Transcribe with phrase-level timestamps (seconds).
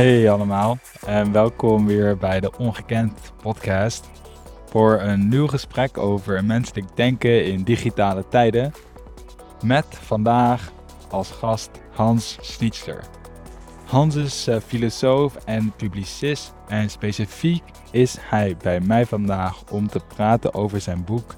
[0.00, 4.10] Hey allemaal en welkom weer bij de Ongekend podcast
[4.66, 8.72] voor een nieuw gesprek over menselijk denken in digitale tijden
[9.64, 10.72] met vandaag
[11.10, 13.04] als gast Hans Schnitzler.
[13.84, 20.00] Hans is uh, filosoof en publicist en specifiek is hij bij mij vandaag om te
[20.14, 21.34] praten over zijn boek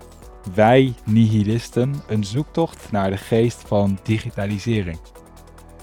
[0.54, 4.98] Wij Nihilisten, een zoektocht naar de geest van digitalisering.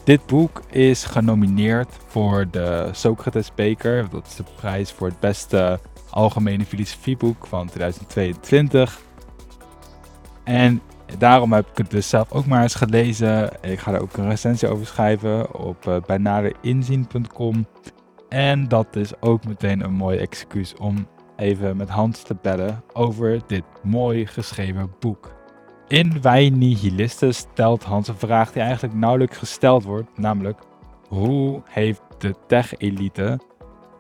[0.09, 4.09] Dit boek is genomineerd voor de Socrates Beker.
[4.09, 9.02] Dat is de prijs voor het beste algemene filosofieboek van 2022.
[10.44, 10.82] En
[11.18, 13.49] daarom heb ik het dus zelf ook maar eens gelezen.
[13.62, 17.68] Ik ga er ook een recensie over schrijven op uh, bijnaderinzien.com.
[18.30, 23.41] En dat is ook meteen een mooi excuus om even met Hans te bellen over
[23.48, 25.38] dit mooi geschreven boek.
[25.90, 30.59] In Wij Nihilisten stelt Hans een vraag die eigenlijk nauwelijks gesteld wordt, namelijk
[31.07, 33.40] hoe heeft de tech-elite,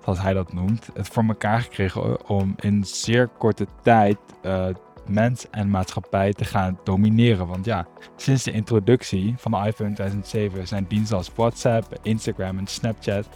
[0.03, 4.65] zoals hij dat noemt, het voor elkaar gekregen om in zeer korte tijd uh,
[5.07, 7.47] mens en maatschappij te gaan domineren.
[7.47, 12.67] Want ja, sinds de introductie van de iPhone 2007 zijn diensten als WhatsApp, Instagram en
[12.67, 13.27] Snapchat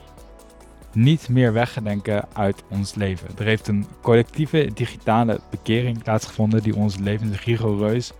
[0.91, 3.29] niet meer weggedenken uit ons leven.
[3.37, 8.11] Er heeft een collectieve digitale bekering plaatsgevonden die ons leven rigoureus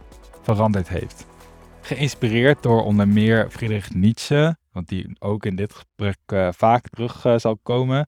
[0.44, 1.26] veranderd heeft.
[1.82, 7.26] Geïnspireerd door onder meer Friedrich Nietzsche, want die ook in dit gesprek uh, vaak terug
[7.26, 8.08] uh, zal komen,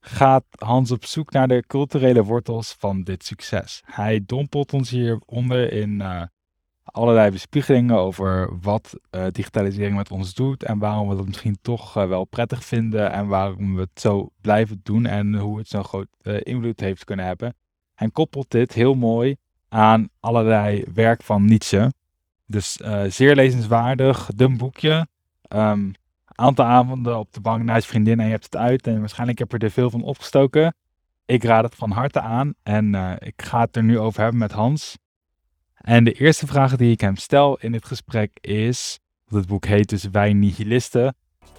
[0.00, 3.82] gaat Hans op zoek naar de culturele wortels van dit succes.
[3.84, 6.22] Hij dompelt ons hieronder in uh,
[6.84, 8.94] allerlei bespiegelingen over wat
[9.32, 13.74] digitalisering met ons doet en waarom we dat misschien toch wel prettig vinden en waarom
[13.74, 17.54] we het zo blijven doen en hoe het zo'n groot invloed heeft kunnen hebben.
[17.94, 19.36] Hij koppelt dit heel mooi
[19.70, 21.92] aan allerlei werk van Nietzsche.
[22.46, 25.06] Dus uh, zeer lezenswaardig, dun boekje.
[25.48, 25.92] Um,
[26.40, 28.86] aantal avonden op de bank naast je vriendin en je hebt het uit.
[28.86, 30.74] En waarschijnlijk heb je er veel van opgestoken.
[31.26, 34.38] Ik raad het van harte aan en uh, ik ga het er nu over hebben
[34.38, 34.98] met Hans.
[35.74, 38.98] En de eerste vraag die ik hem stel in dit gesprek is,
[39.28, 41.14] het boek heet dus Wij Nihilisten.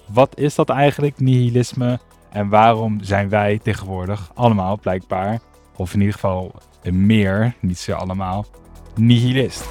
[0.05, 1.99] Wat is dat eigenlijk, nihilisme?
[2.29, 5.39] En waarom zijn wij tegenwoordig allemaal blijkbaar,
[5.75, 8.45] of in ieder geval meer, niet zo allemaal,
[8.95, 9.69] nihilist.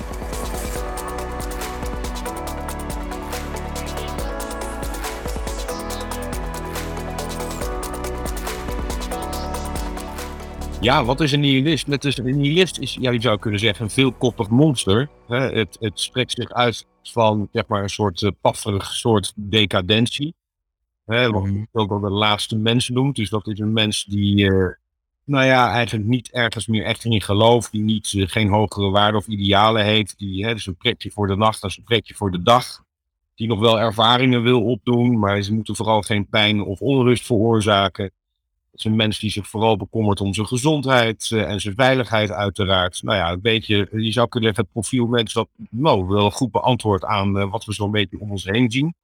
[10.80, 11.86] Ja, wat is een nihilist?
[11.86, 15.08] Net is, een nihilist is, ja, je zou kunnen zeggen, een veelkoppig monster.
[15.28, 15.36] Hè?
[15.36, 20.34] Het, het spreekt zich uit van zeg maar, een soort uh, pafferig soort decadentie.
[21.04, 21.30] Hè?
[21.30, 21.66] Wat mm.
[21.72, 23.16] ook wel de laatste mens noemt.
[23.16, 24.68] Dus dat is een mens die uh,
[25.24, 29.20] nou ja, eigenlijk niet ergens meer echt in gelooft, die niet, uh, geen hogere waarden
[29.20, 32.30] of idealen heeft, die hè, dus een pretje voor de nacht als een pretje voor
[32.30, 32.84] de dag,
[33.34, 38.04] die nog wel ervaringen wil opdoen, maar ze moeten vooral geen pijn of onrust veroorzaken.
[38.70, 42.30] Het is een mens die zich vooral bekommert om zijn gezondheid uh, en zijn veiligheid
[42.30, 43.02] uiteraard.
[43.02, 46.50] Nou ja, een beetje, je zou kunnen zeggen, het profiel mens dat nou, wel goed
[46.50, 48.94] beantwoordt aan uh, wat we zo'n beetje om ons heen zien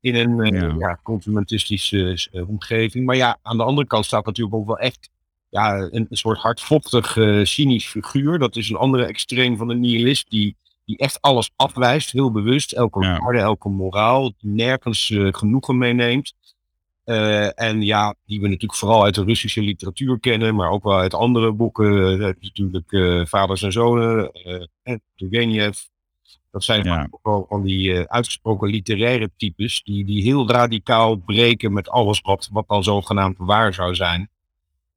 [0.00, 0.74] in een ja.
[0.78, 3.06] ja consumentistische omgeving.
[3.06, 5.10] Maar ja, aan de andere kant staat natuurlijk ook wel echt
[5.54, 8.38] ja, een, soort hardvochtig, uh, cynisch figuur.
[8.38, 12.72] Dat is een andere extreem van de nihilist die, die echt alles afwijst, heel bewust.
[12.72, 13.18] Elke ja.
[13.18, 16.34] waarde, elke moraal, nergens uh, genoegen meeneemt.
[17.04, 20.98] Uh, en ja, die we natuurlijk vooral uit de Russische literatuur kennen, maar ook wel
[20.98, 22.18] uit andere boeken.
[22.18, 24.30] natuurlijk Vaders en Zonen,
[24.84, 25.78] uh, Turgenev.
[26.50, 27.08] Dat zijn ja.
[27.22, 32.68] ook van die uitgesproken literaire types, die, die heel radicaal breken met alles wat, wat
[32.68, 34.28] dan zogenaamd waar zou zijn.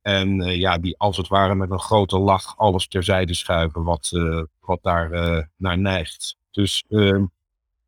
[0.08, 4.12] En uh, ja, die als het ware met een grote lach alles terzijde schuiven wat,
[4.14, 6.38] uh, wat daar uh, naar neigt.
[6.52, 7.26] Dus ehm,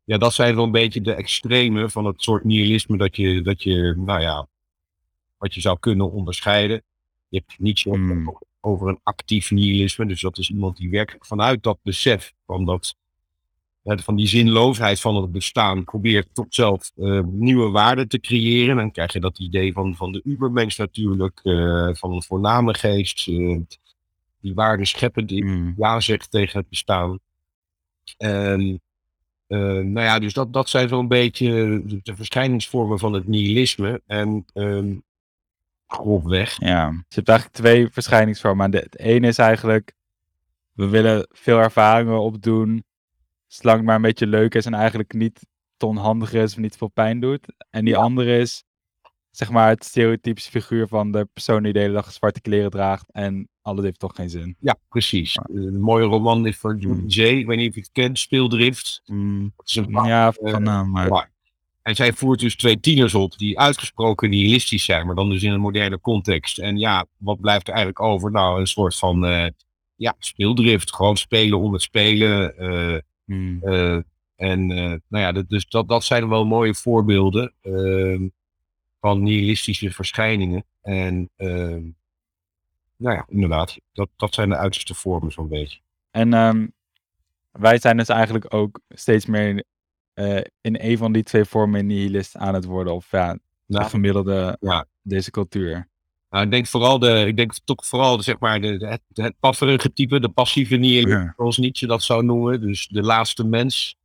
[0.04, 3.62] ja, dat zijn wel een beetje de extreme van het soort nihilisme dat je, dat
[3.62, 4.48] je, nou ja,
[5.38, 6.82] wat je zou kunnen onderscheiden.
[7.28, 8.38] Je hebt niet zo mm.
[8.60, 12.94] over een actief nihilisme, dus dat is iemand die werkelijk vanuit dat besef van dat
[13.82, 18.76] van die zinloosheid van het bestaan probeert tot zelf uh, nieuwe waarden te creëren.
[18.76, 23.26] Dan krijg je dat idee van, van de ubermens natuurlijk, uh, van een voorname geest,
[23.26, 23.60] uh,
[24.40, 25.74] die waarden scheppen, die mm.
[25.76, 27.18] ja zegt tegen het bestaan.
[28.16, 28.80] En
[29.46, 31.50] nou ja, dus dat, dat zijn zo'n beetje
[31.86, 34.02] de, de, verschijningsvormen van het nihilisme.
[34.06, 35.02] En um,
[35.86, 36.56] grofweg.
[36.58, 38.72] Ja, je hebt eigenlijk twee verschijningsvormen.
[38.72, 39.92] Het ene is eigenlijk,
[40.72, 42.84] we willen veel ervaringen opdoen
[43.52, 46.76] Zolang het maar een beetje leuk is en eigenlijk niet te onhandig is of niet
[46.76, 47.54] veel pijn doet.
[47.70, 48.64] En die andere is,
[49.30, 53.12] zeg maar, het stereotypische figuur van de persoon die de hele dag zwarte kleren draagt
[53.12, 54.56] en alles heeft toch geen zin.
[54.60, 55.38] Ja, precies.
[55.42, 57.04] Een mooie roman is van mm.
[57.06, 57.22] J.
[57.22, 59.02] Ik weet niet of je het kent, Speeldrift.
[59.04, 59.52] Mm.
[59.64, 61.32] is een ja, van naam, maar...
[61.82, 65.52] En zij voert dus twee tieners op die uitgesproken nihilistisch zijn, maar dan dus in
[65.52, 66.58] een moderne context.
[66.58, 68.30] En ja, wat blijft er eigenlijk over?
[68.30, 69.46] Nou, een soort van uh,
[69.96, 70.94] ja, speeldrift.
[70.94, 72.54] Gewoon spelen om het spelen.
[72.58, 72.98] Uh,
[73.32, 73.60] hmm.
[73.62, 74.00] uh,
[74.36, 78.28] en nou ja, dus dat, dat zijn wel mooie voorbeelden ehm,
[79.00, 80.64] van nihilistische verschijningen.
[80.82, 81.82] En ehm,
[82.96, 85.80] nou ja, inderdaad, dat, dat zijn de uiterste vormen zo'n beetje.
[86.10, 86.72] En um,
[87.50, 89.64] wij zijn dus eigenlijk ook steeds meer
[90.14, 92.94] uh, in een van die twee vormen nihilist aan het worden.
[92.94, 94.86] Of ja, nou, de gemiddelde ja.
[95.02, 95.88] deze cultuur.
[96.30, 99.34] Nou, ik denk vooral de, ik denk toch vooral de, zeg maar de, het, het
[99.40, 101.32] pafferige type, de passieve nihilist, ja.
[101.36, 102.60] zoals Nietzsche dat zou noemen.
[102.60, 103.96] Dus de laatste mens.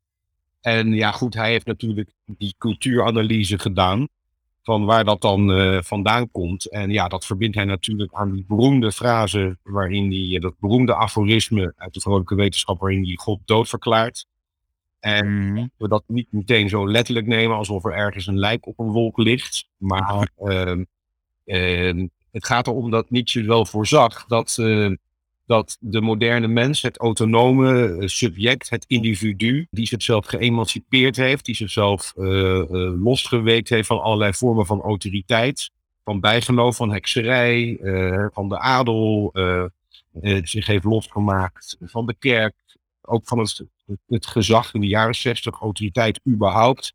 [0.61, 4.07] En ja, goed, hij heeft natuurlijk die cultuuranalyse gedaan
[4.63, 6.69] van waar dat dan uh, vandaan komt.
[6.69, 11.73] En ja, dat verbindt hij natuurlijk aan die beroemde frase waarin hij, dat beroemde aforisme
[11.77, 14.27] uit de vrolijke wetenschap waarin hij God dood verklaart.
[14.99, 15.71] En mm.
[15.77, 19.17] we dat niet meteen zo letterlijk nemen alsof er ergens een lijk op een wolk
[19.17, 19.67] ligt.
[19.77, 20.75] Maar uh,
[21.45, 24.95] uh, het gaat erom dat Nietzsche wel voorzag dat, ehm,
[25.45, 31.55] dat de moderne mens, het autonome eh, subject, het individu, die zichzelf geëmancipeerd heeft, die
[31.55, 32.63] zichzelf uh,
[33.03, 35.71] losgeweekt heeft van allerlei vormen van autoriteit,
[36.03, 37.77] van bijgeloof, van hekserij,
[38.33, 39.31] van de adel,
[40.43, 42.55] zich heeft losgemaakt van de kerk,
[43.01, 43.65] ook van het
[44.07, 46.93] het gezag in de jaren zestig, autoriteit überhaupt.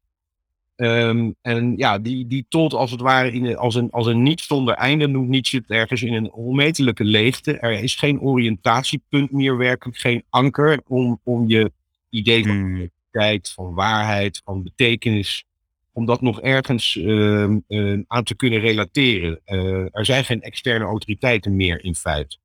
[0.83, 4.41] Um, en ja, die, die tot als het ware in, als, een, als een niet
[4.41, 7.59] zonder einde noemt Nietzsche het ergens in een onmetelijke leegte.
[7.59, 11.73] Er is geen oriëntatiepunt meer, werkelijk geen anker om, om je
[12.11, 12.91] idee van hmm.
[13.11, 15.45] tijd, van waarheid, van betekenis,
[15.93, 19.41] om dat nog ergens uh, uh, aan te kunnen relateren.
[19.47, 22.37] Uh, er zijn geen externe autoriteiten meer in feite.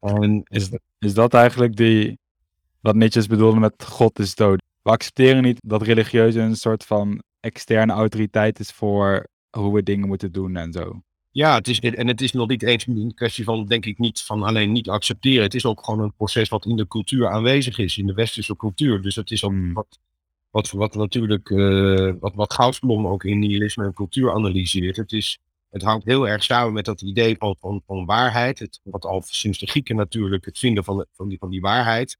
[0.00, 2.18] En, is, is dat eigenlijk die,
[2.80, 4.62] wat Nietzsche bedoelde met God is dood.
[4.82, 10.08] We accepteren niet dat religieuze een soort van externe autoriteit is voor hoe we dingen
[10.08, 11.02] moeten doen en zo.
[11.30, 14.22] Ja, het is, en het is nog niet eens een kwestie van, denk ik, niet
[14.22, 15.42] van alleen niet accepteren.
[15.42, 18.56] Het is ook gewoon een proces wat in de cultuur aanwezig is, in de westerse
[18.56, 19.02] cultuur.
[19.02, 19.72] Dus het is ook hmm.
[19.72, 19.98] wat,
[20.50, 24.96] wat, wat natuurlijk, uh, wat, wat Goudsblom ook in nihilisme en cultuur analyseert.
[24.96, 25.38] Het, is,
[25.70, 28.58] het hangt heel erg samen met dat idee van, van, van waarheid.
[28.58, 32.18] Het, wat al sinds de Grieken natuurlijk, het vinden van, van, die, van die waarheid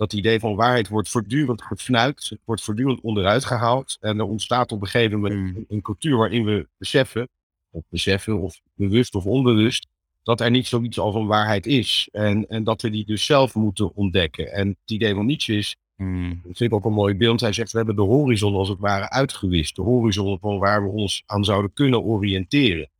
[0.00, 3.96] dat idee van waarheid wordt voortdurend gefnuikt, wordt voortdurend onderuit gehaald.
[4.00, 5.64] En er ontstaat op een gegeven moment hmm.
[5.68, 7.28] een cultuur waarin we beseffen,
[7.70, 9.86] of beseffen, of bewust of onbewust,
[10.22, 12.08] dat er niet zoiets als een waarheid is.
[12.12, 14.52] En, en dat we die dus zelf moeten ontdekken.
[14.52, 16.40] En het idee van Nietzsche is, mm.
[16.44, 18.78] dat vind ik ook een mooi beeld, hij zegt, we hebben de horizon als het
[18.78, 19.76] ware uitgewist.
[19.76, 22.90] De horizon van waar we ons aan zouden kunnen oriënteren.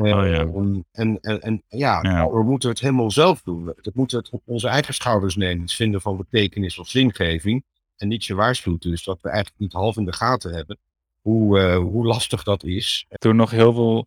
[0.00, 0.46] Oh, ja.
[0.92, 3.64] En, en, en, ja, nou, we moeten het helemaal zelf doen.
[3.64, 5.62] We moeten het op onze eigen schouders nemen.
[5.62, 7.64] Het vinden van betekenis of zingeving.
[7.96, 10.78] En Nietzsche waarschuwt dus dat we eigenlijk niet half in de gaten hebben
[11.20, 13.06] hoe, uh, hoe lastig dat is.
[13.08, 14.06] Toen nog heel veel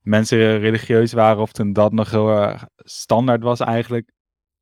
[0.00, 4.10] mensen religieus waren, of toen dat nog heel standaard was eigenlijk,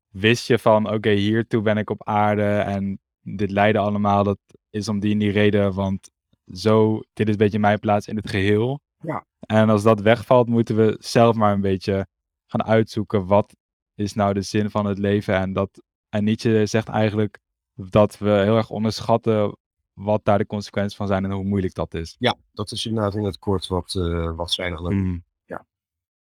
[0.09, 4.39] wist je van oké, okay, hiertoe ben ik op aarde en dit lijden allemaal, dat
[4.69, 6.09] is om die en die reden, want
[6.53, 8.79] zo, dit is een beetje mijn plaats in het geheel.
[9.05, 9.25] Ja.
[9.39, 12.07] En als dat wegvalt, moeten we zelf maar een beetje
[12.45, 13.55] gaan uitzoeken wat
[13.95, 15.35] is nou de zin van het leven.
[15.35, 17.39] En, dat, en Nietzsche zegt eigenlijk
[17.73, 19.57] dat we heel erg onderschatten
[19.93, 22.15] wat daar de consequenties van zijn en hoe moeilijk dat is.
[22.19, 25.23] Ja, dat is inderdaad in het kort wat, uh, wat mm.
[25.45, 25.65] Ja.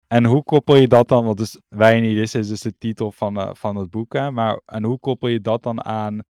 [0.06, 3.12] En hoe koppel je dat dan, want dus, wij niet is, is dus de titel
[3.12, 6.23] van, uh, van het boek, hè, maar en hoe koppel je dat dan aan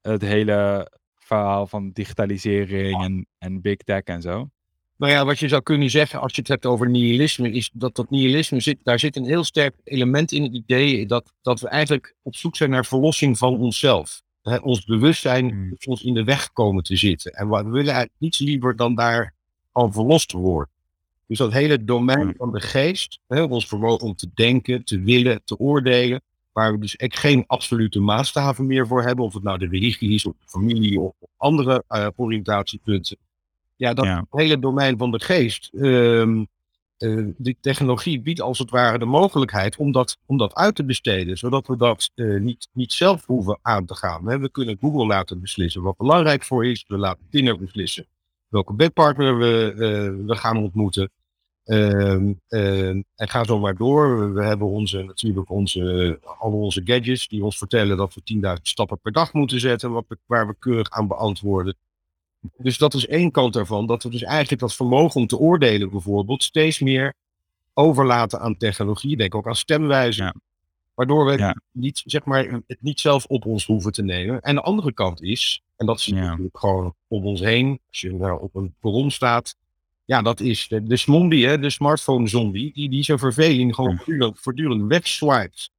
[0.00, 4.48] het hele verhaal van digitalisering en, en big tech en zo?
[4.96, 7.94] Nou ja, wat je zou kunnen zeggen als je het hebt over nihilisme, is dat
[7.96, 11.68] dat nihilisme zit, daar zit een heel sterk element in het idee dat, dat we
[11.68, 14.22] eigenlijk op zoek zijn naar verlossing van onszelf.
[14.62, 15.74] ons bewustzijn hmm.
[15.78, 17.32] is ons in de weg komen te zitten.
[17.32, 19.34] En we willen eigenlijk niets liever dan daar
[19.72, 20.74] al verlost te worden.
[21.26, 22.34] Dus dat hele domein hmm.
[22.36, 26.22] van de geest, ons vermogen om te denken, te willen, te oordelen,
[26.52, 30.14] waar we dus echt geen absolute maatstaven meer voor hebben, of het nou de religie
[30.14, 33.16] is, of de familie, of andere uh, oriëntatiepunten
[33.76, 35.70] ja, dat hele domein van de geest.
[35.72, 40.84] Uh, die technologie biedt als het ware de mogelijkheid om dat, om dat uit te
[40.84, 44.40] besteden, zodat we dat uh, niet, niet zelf hoeven aan te gaan.
[44.40, 46.84] We kunnen Google laten beslissen wat belangrijk voor is.
[46.86, 48.06] We laten Tinder beslissen
[48.48, 51.10] welke bedpartner we, uh, we gaan ontmoeten.
[51.64, 54.32] Ehm, en ga zo maar door.
[54.34, 59.00] We hebben onze, natuurlijk onze, al onze gadgets die ons vertellen dat we 10.000 stappen
[59.00, 61.76] per dag moeten zetten, wat waar we keurig aan beantwoorden.
[62.56, 65.90] Dus dat is één kant daarvan, dat we dus eigenlijk dat vermogen om te oordelen
[65.90, 67.14] bijvoorbeeld steeds meer
[67.74, 69.16] overlaten aan technologie.
[69.16, 70.40] Denk ook aan stemwijzen.
[70.94, 74.40] Waardoor we niet, zeg maar, het niet zelf op ons hoeven te nemen.
[74.40, 77.80] En de andere kant is En dat is natuurlijk gewoon om ons heen.
[77.88, 79.56] Als je nou op een perron staat.
[80.04, 82.72] Ja, dat is de, de zombie, hè, de smartphone zombie.
[82.72, 85.70] Die, die zijn verveling gewoon voortdurend, voortdurend wegswipet.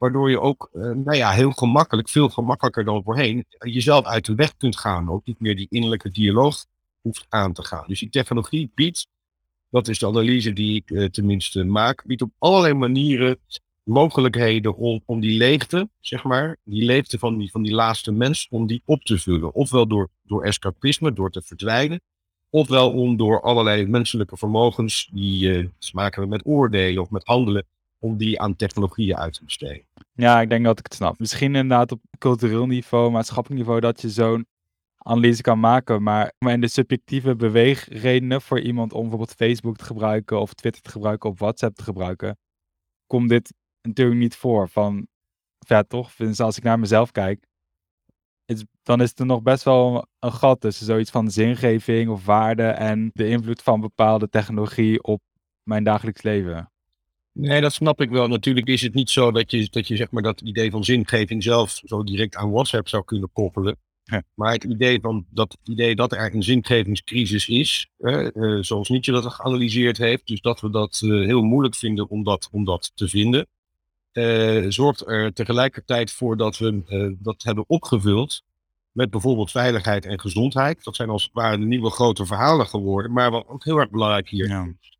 [0.00, 4.34] Waardoor je ook, uh, nou ja, heel gemakkelijk, veel gemakkelijker dan voorheen, jezelf uit de
[4.34, 5.10] weg kunt gaan.
[5.10, 6.66] Ook niet meer die innerlijke dialoog
[7.00, 7.84] hoeft aan te gaan.
[7.86, 9.06] Dus die technologie biedt,
[9.70, 13.38] dat is de analyse die ik uh, tenminste maak, biedt op allerlei manieren
[13.82, 18.46] mogelijkheden om, om die leegte, zeg maar, die leegte van die, van die laatste mens,
[18.50, 19.54] om die op te vullen.
[19.54, 22.00] Ofwel door, door escapisme, door te verdwijnen,
[22.50, 27.66] ofwel om door allerlei menselijke vermogens, die uh, te maken met oordelen of met handelen,
[28.02, 29.86] om die aan technologieën uit te besteden.
[30.12, 31.18] Ja, ik denk dat ik het snap.
[31.18, 34.46] Misschien inderdaad op cultureel niveau, maatschappelijk niveau, dat je zo'n
[34.96, 36.02] analyse kan maken.
[36.02, 40.90] Maar in de subjectieve beweegredenen voor iemand om bijvoorbeeld Facebook te gebruiken of Twitter te
[40.90, 42.38] gebruiken of WhatsApp te gebruiken,
[43.06, 44.68] komt dit natuurlijk niet voor.
[44.68, 45.06] Van,
[45.58, 47.48] ja toch, dus als ik naar mezelf kijk,
[48.82, 53.10] dan is er nog best wel een gat tussen zoiets van zingeving of waarde en
[53.12, 55.22] de invloed van bepaalde technologie op
[55.62, 56.72] mijn dagelijks leven.
[57.32, 58.28] Nee, dat snap ik wel.
[58.28, 61.42] Natuurlijk is het niet zo dat je, dat je zeg maar dat idee van zingeving
[61.42, 63.76] zelf zo direct aan WhatsApp zou kunnen koppelen.
[64.34, 69.32] Maar het idee, van, dat, idee dat er een zingevingscrisis is, uh, zoals Nietzsche dat
[69.32, 73.08] geanalyseerd heeft, dus dat we dat uh, heel moeilijk vinden om dat, om dat te
[73.08, 73.46] vinden,
[74.12, 78.42] uh, zorgt er tegelijkertijd voor dat we dat hebben opgevuld
[78.92, 80.84] met bijvoorbeeld veiligheid en gezondheid.
[80.84, 83.12] Dat zijn als het ware de nieuwe grote verhalen geworden.
[83.12, 84.99] Maar wat ook heel erg belangrijk hier ja is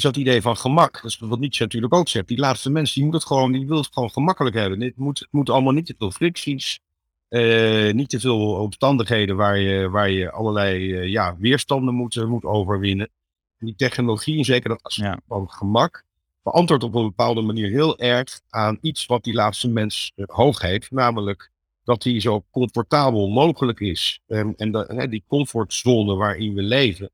[0.00, 0.92] dat idee van gemak.
[0.92, 2.28] Dat is wat Nietzsche natuurlijk ook zegt.
[2.28, 4.80] Die laatste mensen, die moet het gewoon, die wil het gewoon gemakkelijk hebben.
[4.80, 6.80] Het moet, het moet allemaal niet te veel fricties.
[7.28, 12.44] Uh, niet te veel omstandigheden waar je, waar je allerlei uh, ja, weerstanden moet, moet
[12.44, 13.10] overwinnen.
[13.58, 16.04] En die technologie, en zeker dat aspect van gemak,
[16.42, 20.60] beantwoordt op een bepaalde manier heel erg aan iets wat die laatste mens uh, hoog
[20.60, 20.90] heeft.
[20.90, 21.50] Namelijk
[21.84, 24.20] dat hij zo comfortabel mogelijk is.
[24.26, 27.10] Um, en die comfortzone waarin we leven,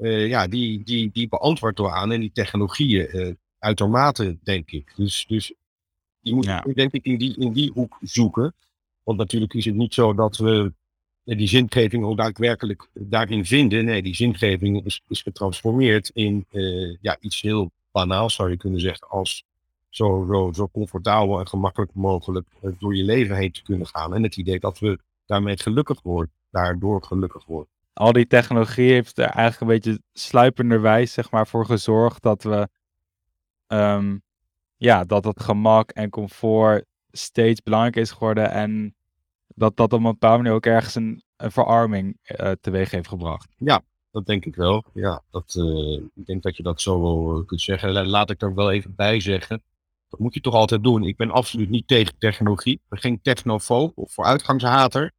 [0.00, 4.92] uh, ja, die, die, die beantwoordt door aan en die technologieën uh, uitermate, denk ik.
[4.96, 5.52] Dus, dus
[6.20, 6.64] die moet ja.
[6.74, 8.54] denk ik in die, in die hoek zoeken.
[9.02, 10.72] Want natuurlijk is het niet zo dat we
[11.24, 13.84] die zingeving ook daadwerkelijk daarin vinden.
[13.84, 18.80] Nee, die zingeving is, is getransformeerd in uh, ja, iets heel banaals, zou je kunnen
[18.80, 19.44] zeggen, als
[19.88, 22.46] zo, zo, zo comfortabel en gemakkelijk mogelijk
[22.78, 24.14] door je leven heen te kunnen gaan.
[24.14, 29.18] En het idee dat we daarmee gelukkig worden, daardoor gelukkig worden al die technologie heeft
[29.18, 32.68] er eigenlijk een beetje sluipenderwijs zeg maar, voor gezorgd dat we
[33.66, 34.22] um,
[34.76, 38.94] ja, dat het gemak en comfort steeds belangrijker is geworden en
[39.46, 43.48] dat dat op een bepaalde manier ook ergens een, verarming uh, teweeg heeft gebracht.
[43.56, 44.84] Ja, dat denk ik wel.
[44.94, 48.06] Ja, dat, uh, ik denk dat je dat zo wel uh, kunt zeggen.
[48.06, 49.62] Laat ik er wel even bij zeggen.
[50.08, 51.02] Dat moet je toch altijd doen.
[51.02, 52.72] Ik ben absoluut niet tegen technologie.
[52.72, 55.12] Ik ben geen technofoob of vooruitgangshater.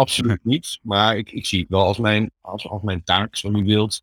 [0.00, 0.78] Absoluut niet.
[0.82, 4.02] Maar ik, ik zie het wel als mijn, als, als mijn taak, zo u wilt,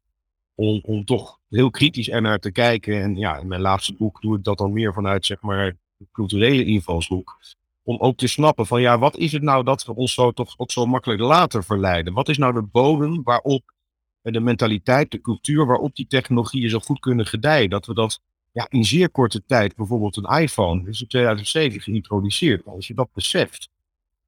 [0.55, 3.01] om, om toch heel kritisch ernaar te kijken.
[3.01, 6.07] En ja, in mijn laatste boek doe ik dat dan meer vanuit, zeg maar, de
[6.11, 7.37] culturele invalshoek.
[7.83, 10.53] Om ook te snappen van, ja, wat is het nou dat we ons zo toch
[10.57, 12.13] ook zo makkelijk laten verleiden?
[12.13, 13.73] Wat is nou de bodem waarop
[14.21, 17.69] de mentaliteit, de cultuur, waarop die technologieën zo goed kunnen gedijen?
[17.69, 18.19] Dat we dat
[18.51, 22.65] ja, in zeer korte tijd, bijvoorbeeld een iPhone, is in 2007 geïntroduceerd.
[22.65, 23.69] Als je dat beseft,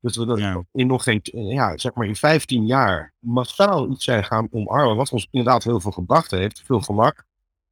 [0.02, 4.24] dus we dat in nog geen, ja, zeg maar in 15 jaar massaal iets zijn
[4.24, 6.62] gaan omarmen, wat ons inderdaad heel veel gebracht heeft.
[6.66, 7.26] Veel gemak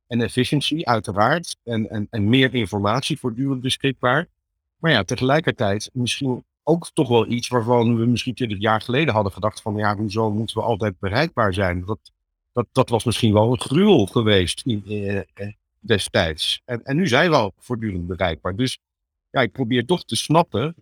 [0.07, 1.57] en efficiëntie, uiteraard.
[1.63, 4.27] En, en, en meer informatie voortdurend beschikbaar.
[4.77, 9.33] Maar ja, tegelijkertijd misschien ook toch wel iets waarvan we misschien 20 jaar geleden hadden
[9.33, 11.85] gedacht van ja, hoezo moeten we altijd bereikbaar zijn?
[11.85, 11.99] Dat,
[12.51, 15.23] dat, dat was misschien wel een gruwel geweest in, eh, eh
[15.79, 16.61] destijds.
[16.65, 18.55] En, en nu zijn we al voortdurend bereikbaar.
[18.55, 18.79] Dus
[19.29, 20.75] ja, ik probeer toch te snappen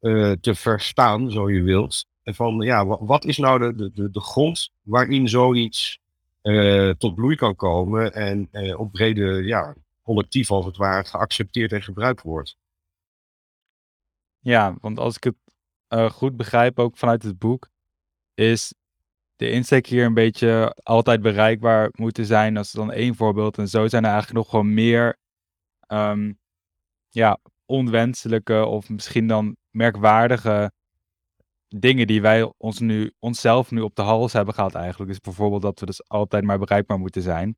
[0.00, 2.06] uh, te verstaan, zo je wilt.
[2.22, 5.98] En van ja, wat, is nou de, de, de grond waarin zoiets
[6.42, 11.72] uh, tot bloei kan komen en uh, op brede ja, collectief als het ware geaccepteerd
[11.72, 12.56] en gebruikt wordt.
[14.38, 15.34] Ja, want als ik het
[16.12, 17.68] goed begrijp, ook vanuit het boek,
[18.34, 18.74] is
[19.36, 22.56] de insteek hier een beetje altijd bereikbaar moeten zijn.
[22.56, 23.58] als dan één voorbeeld.
[23.58, 25.16] En zo zijn er eigenlijk nog gewoon meer
[25.88, 26.38] um,
[27.08, 27.38] ja,
[27.70, 30.72] onwenselijke of misschien dan merkwaardige
[31.68, 35.10] dingen die wij ons nu, onszelf nu op de hals hebben gehad eigenlijk.
[35.10, 37.56] Is bijvoorbeeld dat we dus altijd maar bereikbaar moeten zijn.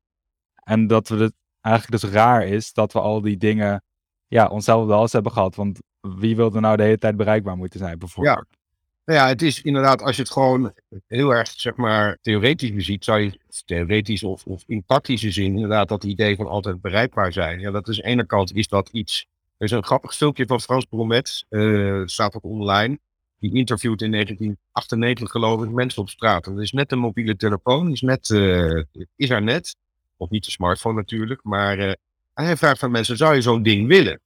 [0.63, 3.83] En dat we het eigenlijk dus raar is dat we al die dingen
[4.27, 5.55] ja, onszelf op de hals hebben gehad.
[5.55, 8.45] Want wie wilde nou de hele tijd bereikbaar moeten zijn bijvoorbeeld?
[8.49, 8.57] Ja.
[9.05, 10.73] Nou ja, het is inderdaad, als je het gewoon
[11.07, 15.87] heel erg, zeg maar, theoretisch beziet, zou je, theoretisch of, of in praktische zin, inderdaad,
[15.87, 17.59] dat idee van altijd bereikbaar zijn.
[17.59, 19.27] Ja, dat is aan de ene kant is dat iets
[19.63, 22.99] er is een grappig filmpje van Frans Bromet, uh, staat ook online.
[23.39, 26.43] die interviewt in 1998 geloof ik mensen op straat.
[26.43, 28.83] Dat is net een mobiele telefoon, is, net, uh,
[29.15, 29.75] is er net.
[30.17, 31.91] Of niet de smartphone natuurlijk, maar uh,
[32.33, 34.19] hij vraagt aan mensen, zou je zo'n ding willen?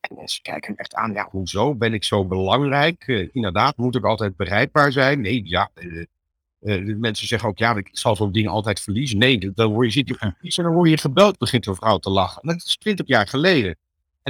[0.00, 1.74] En mensen kijken echt aan, ja, hoezo?
[1.74, 3.06] Ben ik zo belangrijk?
[3.06, 5.20] Uh, inderdaad, moet ik altijd bereikbaar zijn?
[5.20, 5.70] Nee, ja.
[6.60, 9.18] de mensen zeggen ook, ja, ik zal zo'n ding altijd verliezen.
[9.18, 10.08] Nee, dan word je, zit
[10.40, 12.46] je word je gebeld, begint een vrouw te lachen.
[12.46, 13.76] dat is twintig jaar geleden.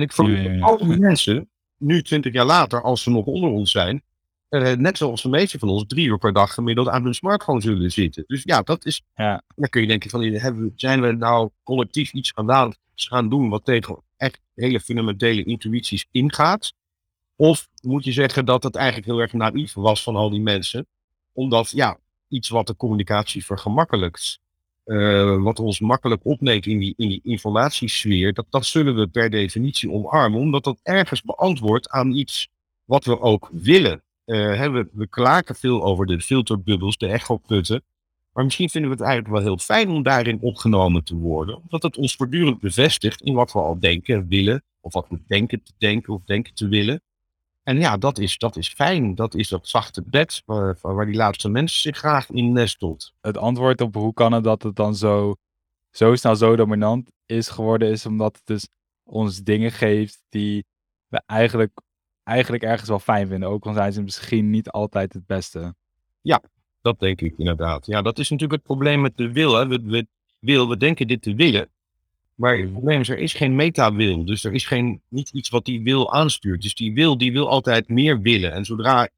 [0.00, 3.50] En ik vroeg ja, al die mensen, nu twintig jaar later, als ze nog onder
[3.50, 4.02] ons zijn,
[4.50, 7.61] uh, net zoals de meeste van ons, drie uur per dag gemiddeld aan hun smartphone
[7.61, 8.25] zullen zitten.
[8.26, 9.02] Dus ja, dat is.
[9.14, 9.42] Ja.
[9.54, 13.64] Dan kun je denken: van, hebben, zijn we nou collectief iets gedaan, gaan doen wat
[13.64, 16.73] tegen echt hele fundamentele intuïties ingaat?
[17.37, 20.87] Of moet je zeggen dat het eigenlijk heel erg naïef was van al die mensen?
[21.33, 24.40] Omdat ja, iets wat de communicatie vergemakkelijkt,
[24.84, 29.30] uh, wat ons makkelijk opneemt in die, in die informatiesfeer, dat, dat zullen we per
[29.30, 32.49] definitie omarmen, omdat dat ergens beantwoordt aan iets
[32.84, 34.02] wat we ook willen.
[34.26, 37.82] Uh, we, we klagen veel over de filterbubbels, de echoputten.
[38.32, 41.56] Maar misschien vinden we het eigenlijk wel heel fijn om daarin opgenomen te worden.
[41.56, 44.62] Omdat het ons voortdurend bevestigt in wat we al denken, willen.
[44.80, 47.02] Of wat we denken te denken of denken te willen.
[47.71, 49.15] En ja, dat is, dat is fijn.
[49.15, 53.12] Dat is dat zachte bed waar, waar die laatste mensen zich graag in nestelt.
[53.21, 55.37] Het antwoord op hoe kan het dat het dan zo,
[55.91, 58.69] zo snel zo dominant is geworden, is omdat het dus
[59.05, 60.65] ons dingen geeft die
[61.09, 61.81] we eigenlijk
[62.23, 63.49] eigenlijk ergens wel fijn vinden.
[63.49, 65.75] Ook al zijn ze misschien niet altijd het beste.
[66.21, 66.43] Ja,
[66.81, 67.87] dat denk ik inderdaad.
[67.87, 69.55] Ja, dat is natuurlijk het probleem met de wil.
[69.55, 69.67] Hè.
[69.67, 70.07] We, we,
[70.39, 71.71] wil, we denken dit te willen.
[72.40, 74.25] Maar het probleem is, er is geen meta-wil.
[74.25, 76.62] Dus er is geen, niet iets wat die wil aanstuurt.
[76.62, 78.52] Dus die wil, die wil altijd meer willen.
[78.52, 79.09] En zodra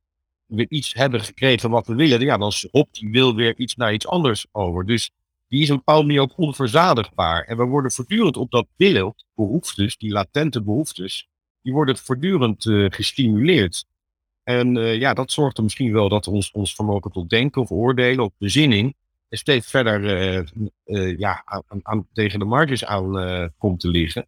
[0.47, 3.93] we iets hebben gekregen wat we willen, ja, dan hopt die wil weer iets naar
[3.93, 4.87] iets anders over.
[4.87, 5.11] Dus
[5.49, 7.45] die is op een bepaalde manier ook onverzadigbaar.
[7.45, 11.29] En we worden voortdurend op dat willen, behoeftes, die latente behoeftes,
[11.61, 13.85] die worden voortdurend uh, gestimuleerd.
[14.43, 17.71] En uh, ja, dat zorgt er misschien wel dat ons, ons vermogen tot denken of
[17.71, 18.95] oordelen of bezinning
[19.39, 20.03] steeds verder
[20.85, 21.45] uh, ja,
[21.83, 24.27] aan, tegen de marges aan komt te liggen.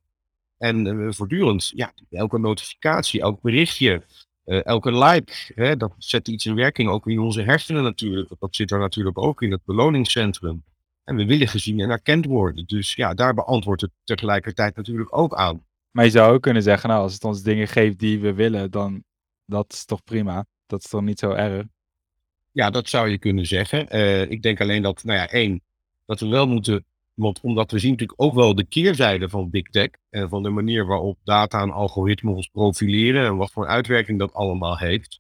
[0.59, 4.03] En voortdurend, ja, elke notificatie, elk berichtje,
[4.45, 8.31] elke like, hè, dat zet iets in werking, ook in onze hersenen natuurlijk.
[8.39, 10.65] Dat zit er natuurlijk ook in het beloningscentrum.
[11.05, 12.67] En we willen gezien en erkend worden.
[12.67, 15.65] Dus ja, daar beantwoordt het tegelijkertijd natuurlijk ook aan.
[15.91, 18.71] Maar je zou ook kunnen zeggen, nou, als het ons dingen geeft die we willen,
[18.71, 19.05] dan
[19.45, 20.47] dat is toch prima.
[20.67, 21.67] Dat is toch niet zo erg.
[22.55, 23.97] Ja, dat zou je kunnen zeggen.
[23.97, 25.63] Uh, ik denk alleen dat, nou ja, één,
[26.07, 29.63] dat we wel moeten, want omdat we zien natuurlijk ook wel de keerzijde van Big
[29.63, 34.19] Tech en van de manier waarop data en algoritmes ons profileren en wat voor uitwerking
[34.19, 35.19] dat allemaal heeft.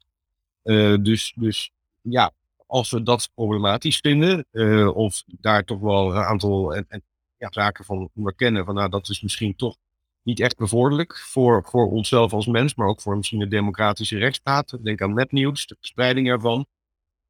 [0.64, 1.70] Uh, dus, dus
[2.00, 2.32] ja,
[2.66, 4.46] als we dat problematisch vinden,
[4.94, 7.02] of daar toch wel een aantal en, en,
[7.36, 9.76] ja, zaken van herkennen, van nou, dat is misschien toch
[10.22, 14.78] niet echt bevorderlijk voor, voor onszelf als mens, maar ook voor misschien de democratische rechtsstaat.
[14.84, 16.66] Denk aan nepnieuws, de verspreiding ervan.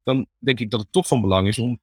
[0.05, 1.79] Dan denk ik dat het toch van belang is om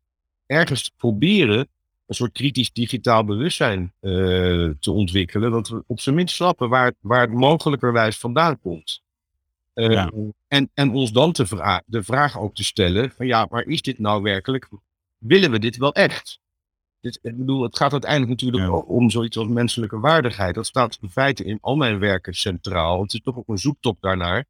[0.47, 1.69] ergens te proberen
[2.07, 5.51] een soort kritisch digitaal bewustzijn uh, te ontwikkelen.
[5.51, 9.03] Dat we op zijn minst snappen waar, het, waar het mogelijkerwijs vandaan komt.
[9.75, 10.11] Uh, ja.
[10.49, 13.83] en, en ons dan te vra de vraag ook te stellen: van ja, maar is
[13.83, 14.69] dit nou werkelijk?
[15.19, 16.41] Willen we dit wel echt?
[17.01, 20.55] Dit, ik bedoel, het gaat uiteindelijk natuurlijk om zoiets als menselijke waardigheid.
[20.55, 23.03] Dat staat in feite in al mijn werken centraal.
[23.03, 24.45] Het is toch ook een zoektocht daarnaar.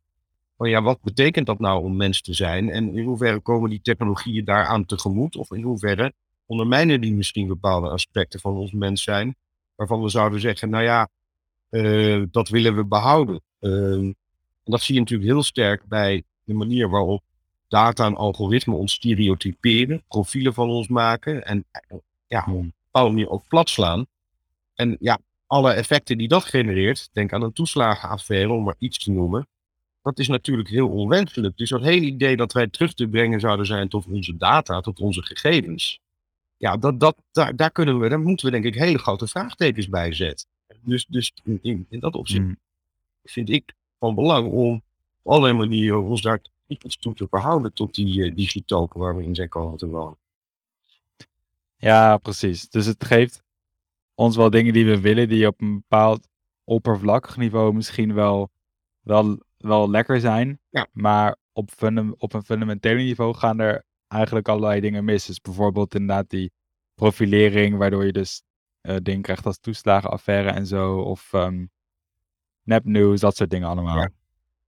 [0.63, 2.71] Van ja, wat betekent dat nou om mens te zijn?
[2.71, 5.37] En in hoeverre komen die technologieën daaraan tegemoet?
[5.37, 6.13] Of in hoeverre
[6.47, 9.37] ondermijnen die misschien bepaalde aspecten van ons mens zijn?
[9.75, 11.09] Waarvan we zouden zeggen, nou ja,
[11.71, 13.43] uh, dat willen we behouden.
[13.61, 14.13] Uh,
[14.65, 17.23] dat zie je natuurlijk heel sterk bij de manier waarop
[17.69, 21.65] data en algoritmen ons stereotyperen, profielen van ons maken en
[22.27, 24.07] ja, op een bepaalde manier ook plat slaan.
[24.75, 29.11] En ja, alle effecten die dat genereert, denk aan een toeslagenaffaire om maar iets te
[29.11, 29.47] noemen,
[30.03, 31.57] dat is natuurlijk heel onwenselijk.
[31.57, 35.01] Dus dat hele idee dat wij terug te brengen zouden zijn tot onze data, tot
[35.01, 36.01] onze gegevens,
[36.57, 39.89] ja, dat, dat, daar, daar, kunnen we, daar moeten we denk ik hele grote vraagtekens
[39.89, 40.47] bij zetten.
[40.81, 42.59] Dus, dus in, in, dat opzicht mm.
[43.25, 44.83] vind ik van belang om
[45.23, 49.23] op allerlei manieren ons daar iets toe te verhouden tot die, uh, die waar we
[49.23, 50.17] in zijn komen te wonen.
[51.77, 52.69] Ja, precies.
[52.69, 53.43] Dus het geeft
[54.15, 56.29] ons wel dingen die we willen, die op een bepaald
[56.65, 58.51] oppervlakkig niveau misschien wel,
[59.01, 60.61] wel, wel lekker zijn.
[60.71, 60.87] Ja.
[60.93, 61.71] Maar op,
[62.19, 65.27] op een fundamenteel niveau gaan er eigenlijk allerlei dingen mis.
[65.27, 66.53] Dus bijvoorbeeld inderdaad die
[66.95, 68.43] profilering, waardoor je dus
[68.83, 70.99] uh, dingen krijgt als toeslagenaffaire en zo.
[70.99, 71.71] Of um,
[72.63, 73.99] nepnieuws, dat soort dingen allemaal.
[73.99, 74.11] Ja.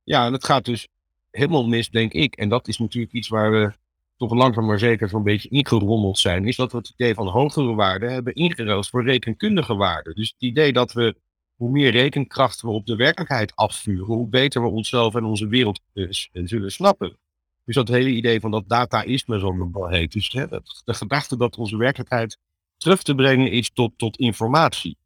[0.04, 0.88] ja, en het gaat dus
[1.30, 2.34] helemaal mis, denk ik.
[2.34, 3.72] En dat is natuurlijk iets waar we
[4.16, 7.74] toch langzaam maar zeker zo'n beetje ingerommeld zijn, is dat we het idee van hogere
[7.74, 10.14] waarden hebben ingeruild voor rekenkundige waarden.
[10.14, 11.16] Dus het idee dat we,
[11.56, 15.80] hoe meer rekenkracht we op de werkelijkheid afvuren, hoe beter we onszelf en onze wereld
[15.92, 16.08] uh,
[16.44, 17.18] zullen snappen.
[17.64, 20.12] Dus dat hele idee van dat dataïsme, zoals het wel heet.
[20.12, 22.38] Dus hè, dat, de gedachte dat onze werkelijkheid
[22.76, 24.96] terug te brengen is tot, tot informatie.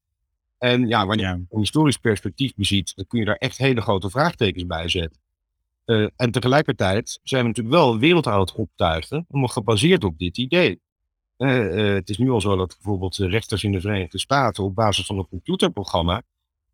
[0.58, 4.11] En ja, wanneer je een historisch perspectief beziet, dan kun je daar echt hele grote
[4.11, 5.20] vraagtekens bij zetten.
[5.87, 10.38] Uh, en tegelijkertijd zijn we natuurlijk wel een wereld aan het optuigen, gebaseerd op dit
[10.38, 10.80] idee.
[11.38, 14.74] Uh, uh, het is nu al zo dat bijvoorbeeld rechters in de Verenigde Staten op
[14.74, 16.22] basis van een computerprogramma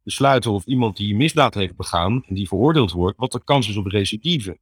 [0.04, 3.76] besluiten of iemand die misdaad heeft begaan en die veroordeeld wordt, wat de kans is
[3.76, 4.58] op recidive.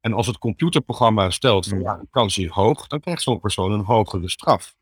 [0.00, 3.72] En als het computerprogramma stelt van ja, de kans is hoog, dan krijgt zo'n persoon
[3.72, 4.74] een hogere straf.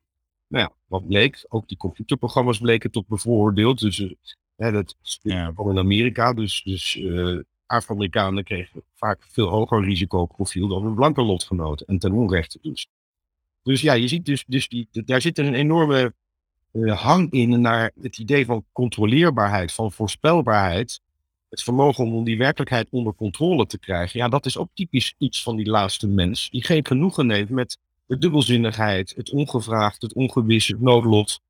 [0.49, 1.45] Nou ja, wat bleek?
[1.49, 3.81] Ook die computerprogramma's bleken tot bevooroordeeld.
[3.81, 4.13] Dus uh,
[4.57, 5.53] dat is ja.
[5.57, 6.33] in Amerika.
[6.33, 11.87] Dus, dus uh, Afro-Amerikanen kregen vaak veel hoger risicoprofiel dan hun blanke lotgenoten.
[11.87, 12.87] En ten onrechte dus.
[13.63, 16.15] Dus ja, je ziet dus, dus die, daar zit een enorme
[16.73, 21.01] hang in naar het idee van controleerbaarheid, van voorspelbaarheid.
[21.49, 24.19] Het vermogen om die werkelijkheid onder controle te krijgen.
[24.19, 26.51] Ja, dat is ook typisch iets van die laatste mens.
[26.51, 31.41] Die geen genoegen neemt met de dubbelzinnigheid, het ongevraagd, het ongewis, het noodlot.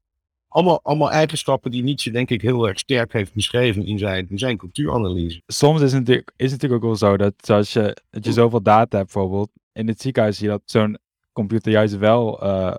[0.49, 4.39] Allemaal, allemaal eigenschappen die Nietzsche denk ik heel erg sterk heeft beschreven in zijn, in
[4.39, 5.43] zijn cultuuranalyse.
[5.47, 8.33] Soms is het, natuurlijk, is het natuurlijk ook wel zo dat als je, dat je
[8.33, 10.99] zoveel data hebt bijvoorbeeld, in het ziekenhuis zie je dat zo'n
[11.33, 12.75] computer juist wel uh,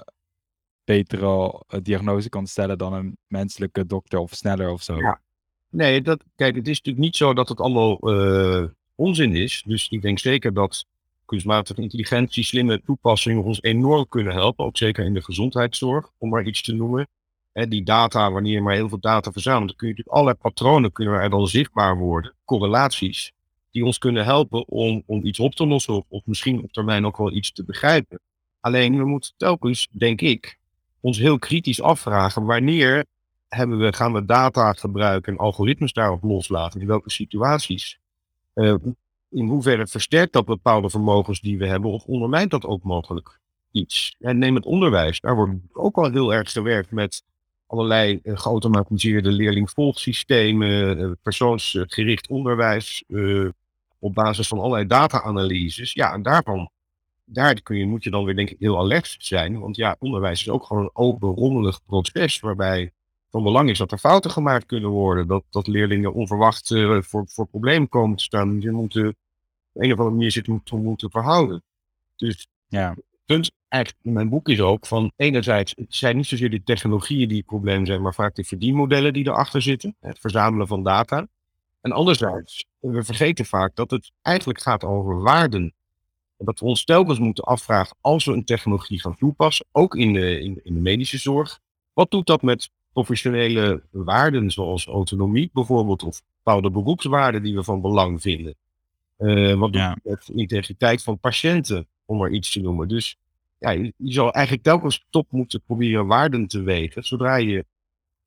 [0.84, 4.98] betere diagnose kan stellen dan een menselijke dokter of sneller of zo.
[4.98, 5.22] Ja.
[5.70, 8.64] Nee, dat, kijk, het is natuurlijk niet zo dat het allemaal uh,
[8.96, 9.64] onzin is.
[9.66, 10.86] Dus ik denk zeker dat
[11.26, 14.66] kunstmatige intelligentie, slimme toepassingen ons enorm kunnen helpen.
[14.66, 17.08] Ook zeker in de gezondheidszorg, om maar iets te noemen.
[17.52, 20.42] Hè, die data, wanneer je maar heel veel data verzamelt, dan kun je natuurlijk allerlei
[20.42, 22.34] patronen kunnen er dan zichtbaar worden.
[22.46, 23.32] Correlaties,
[23.72, 25.94] die ons kunnen helpen om, om iets op te lossen.
[25.94, 28.20] Of, of misschien op termijn ook wel iets te begrijpen.
[28.60, 30.58] Alleen we moeten telkens, denk ik,
[31.04, 33.06] ons heel kritisch afvragen wanneer
[33.48, 38.00] hebben we, gaan we data gebruiken en algoritmes daarop loslaten, in welke situaties.
[38.56, 38.76] Uh,
[39.30, 43.40] in hoeverre versterkt dat bepaalde vermogens die we hebben, of ondermijnt dat ook mogelijk
[43.72, 44.16] iets?
[44.20, 47.24] En neem het onderwijs, daar wordt ook al heel erg gewerkt met
[47.68, 53.04] allerlei uh, geautomatiseerde leerlingvolgsystemen, uh, persoonsgericht onderwijs,
[54.00, 55.94] op basis van allerlei data-analyses.
[55.94, 56.70] Ja, en daarvan,
[57.26, 60.42] daar kun je, moet je dan weer denk ik heel alert zijn, want ja, onderwijs
[60.42, 62.92] is ook gewoon een open, rommelig proces, waarbij
[63.30, 66.68] van belang is dat er fouten gemaakt kunnen worden, dat, dat leerlingen onverwacht
[67.00, 68.62] voor, voor problemen komen te staan.
[68.62, 69.16] Je moeten
[69.74, 71.64] een of andere manier zit moeten, moeten verhouden.
[72.16, 72.90] Dus ja.
[72.90, 76.64] het punt eigenlijk in mijn boek is ook van enerzijds, het zijn niet zozeer de
[76.64, 80.84] technologieën die het probleem zijn, maar vaak de verdienmodellen die erachter zitten, het verzamelen van
[80.84, 81.28] data.
[81.82, 85.74] En anderzijds, we vergeten vaak dat het eigenlijk gaat over waarden.
[86.44, 90.14] En dat we ons telkens moeten afvragen, als we een technologie gaan toepassen, ook in
[90.14, 91.60] de, in, in de medische zorg,
[91.94, 97.82] wat doet dat met professionele waarden zoals autonomie bijvoorbeeld, of bepaalde beroepswaarden die we van
[97.82, 98.56] belang vinden?
[99.18, 99.98] Uh, wat ja.
[100.04, 102.88] met de integriteit van patiënten, om maar iets te noemen.
[102.88, 103.18] Dus
[103.58, 107.66] ja, je, je zou eigenlijk telkens top moeten proberen waarden te wegen, zodra je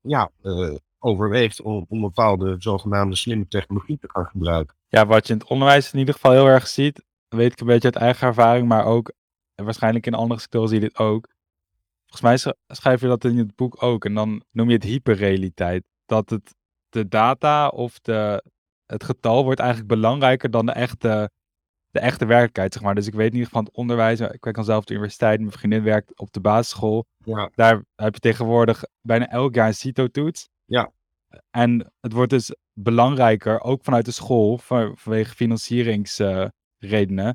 [0.00, 4.76] ja, uh, overweegt om, om bepaalde zogenaamde slimme technologie te gaan gebruiken.
[4.88, 7.05] Ja, wat je in het onderwijs in ieder geval heel erg ziet,
[7.37, 9.12] weet ik een beetje uit eigen ervaring, maar ook
[9.55, 11.35] waarschijnlijk in andere sectoren zie je dit ook.
[12.07, 15.85] Volgens mij schrijf je dat in het boek ook en dan noem je het hyperrealiteit.
[16.07, 16.55] Dat het
[16.88, 18.42] de data of de,
[18.87, 21.31] het getal wordt eigenlijk belangrijker dan de echte,
[21.90, 22.94] de echte werkelijkheid, zeg maar.
[22.94, 25.40] Dus ik weet in ieder geval het onderwijs, ik werk dan zelf op de universiteit,
[25.40, 27.07] mijn vriendin werkt op de basisschool.
[27.25, 27.51] Ja.
[27.55, 30.49] Daar heb je tegenwoordig bijna elk jaar een CITO-toets.
[30.64, 30.92] Ja.
[31.51, 36.55] En het wordt dus belangrijker, ook vanuit de school, van, vanwege financieringsredenen.
[36.92, 37.31] Uh,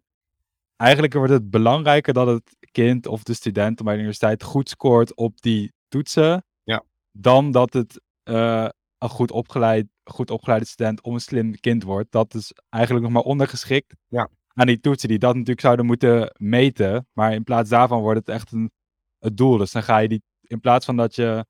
[0.76, 5.16] Eigenlijk wordt het belangrijker dat het kind of de student bij de universiteit goed scoort
[5.16, 6.84] op die toetsen, ja.
[7.12, 12.12] dan dat het uh, een goed opgeleid goed opgeleide student om een slim kind wordt,
[12.12, 14.30] dat is eigenlijk nog maar ondergeschikt ja.
[14.54, 17.08] aan die toetsen die dat natuurlijk zouden moeten meten.
[17.14, 18.72] Maar in plaats daarvan wordt het echt een,
[19.20, 19.58] het doel.
[19.58, 21.46] Dus dan ga je die, in plaats van dat je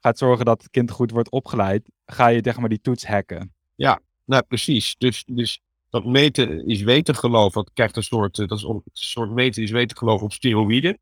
[0.00, 3.54] gaat zorgen dat het kind goed wordt opgeleid, ga je zeg maar die toets hacken.
[3.74, 4.96] Ja, nou precies.
[4.96, 5.60] Dus, dus
[6.02, 9.62] dat meten is weten geloof, dat krijgt een soort, eh, dat is een soort meten
[9.62, 10.98] is weten geloof op steroïden.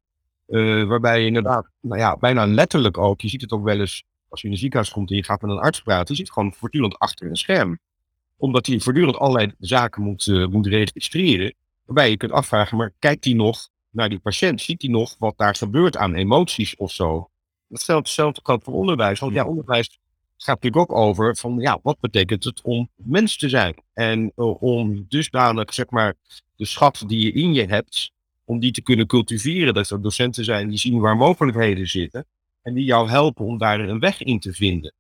[0.48, 4.04] Uh, waarbij je inderdaad, nou ja, bijna letterlijk ook, je ziet het ook wel eens
[4.28, 6.33] als je in een ziekenhuis komt en je gaat met een arts praten, die zit
[6.33, 7.78] gewoon voortdurend achter een scherm.
[8.37, 11.54] Omdat hij voortdurend allerlei zaken moet, uh, moet registreren.
[11.85, 14.61] Waarbij je kunt afvragen, maar kijkt hij nog naar die patiënt?
[14.61, 17.30] Ziet hij nog wat daar gebeurt aan emoties of zo?
[17.68, 19.20] Hetzelfde geldt voor onderwijs.
[19.20, 19.98] Want ja, onderwijs
[20.37, 23.75] gaat natuurlijk ook over van, ja, wat betekent het om mens te zijn?
[23.92, 26.14] En uh, om dusdanig, zeg maar,
[26.57, 28.12] de schat die je in je hebt,
[28.44, 29.75] om die te kunnen cultiveren.
[29.75, 32.27] Dat er docenten zijn die zien waar mogelijkheden zitten.
[32.62, 34.92] En die jou helpen om daar een weg in te vinden.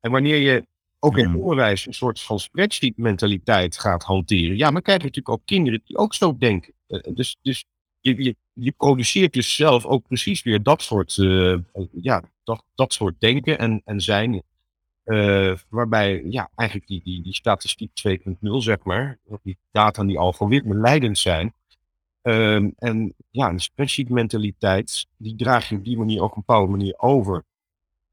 [0.00, 0.66] En wanneer je
[0.98, 1.36] ook in hmm.
[1.36, 4.56] onderwijs een soort van spreadsheet mentaliteit gaat hanteren.
[4.56, 6.72] Ja, maar krijg je natuurlijk ook kinderen die ook zo denken.
[7.14, 7.64] dus dus
[8.00, 11.14] je, je, je produceert dus zelf ook precies weer dat soort,
[11.92, 14.42] ja, dat, dat soort denken en, en zijn.
[15.68, 20.80] Waarbij ja, eigenlijk die, die, die statistiek 2.0, zeg maar, die data en die algoritmen
[20.80, 21.54] leidend zijn.
[22.22, 26.42] Ehm, en ja, een spreadsheet mentaliteit, die draag je op die manier ook op een
[26.46, 27.44] bepaalde manier over.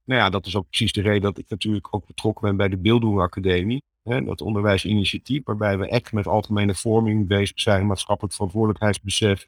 [0.03, 2.67] Nou ja, dat is ook precies de reden dat ik natuurlijk ook betrokken ben bij
[2.67, 3.83] de Beelddoen Academie.
[4.03, 9.47] Hè, dat onderwijsinitiatief, waarbij we echt met algemene vorming bezig zijn, maatschappelijk verantwoordelijkheidsbesef.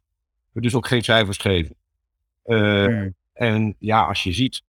[0.51, 1.75] We dus ook geen cijfers geven.
[2.45, 4.63] Uh, En ja, als je ziet,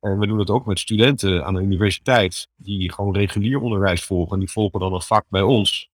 [0.00, 4.32] en we doen dat ook met studenten aan de universiteit, die gewoon regulier onderwijs volgen.
[4.32, 5.90] En die volgen dan een vak bij ons.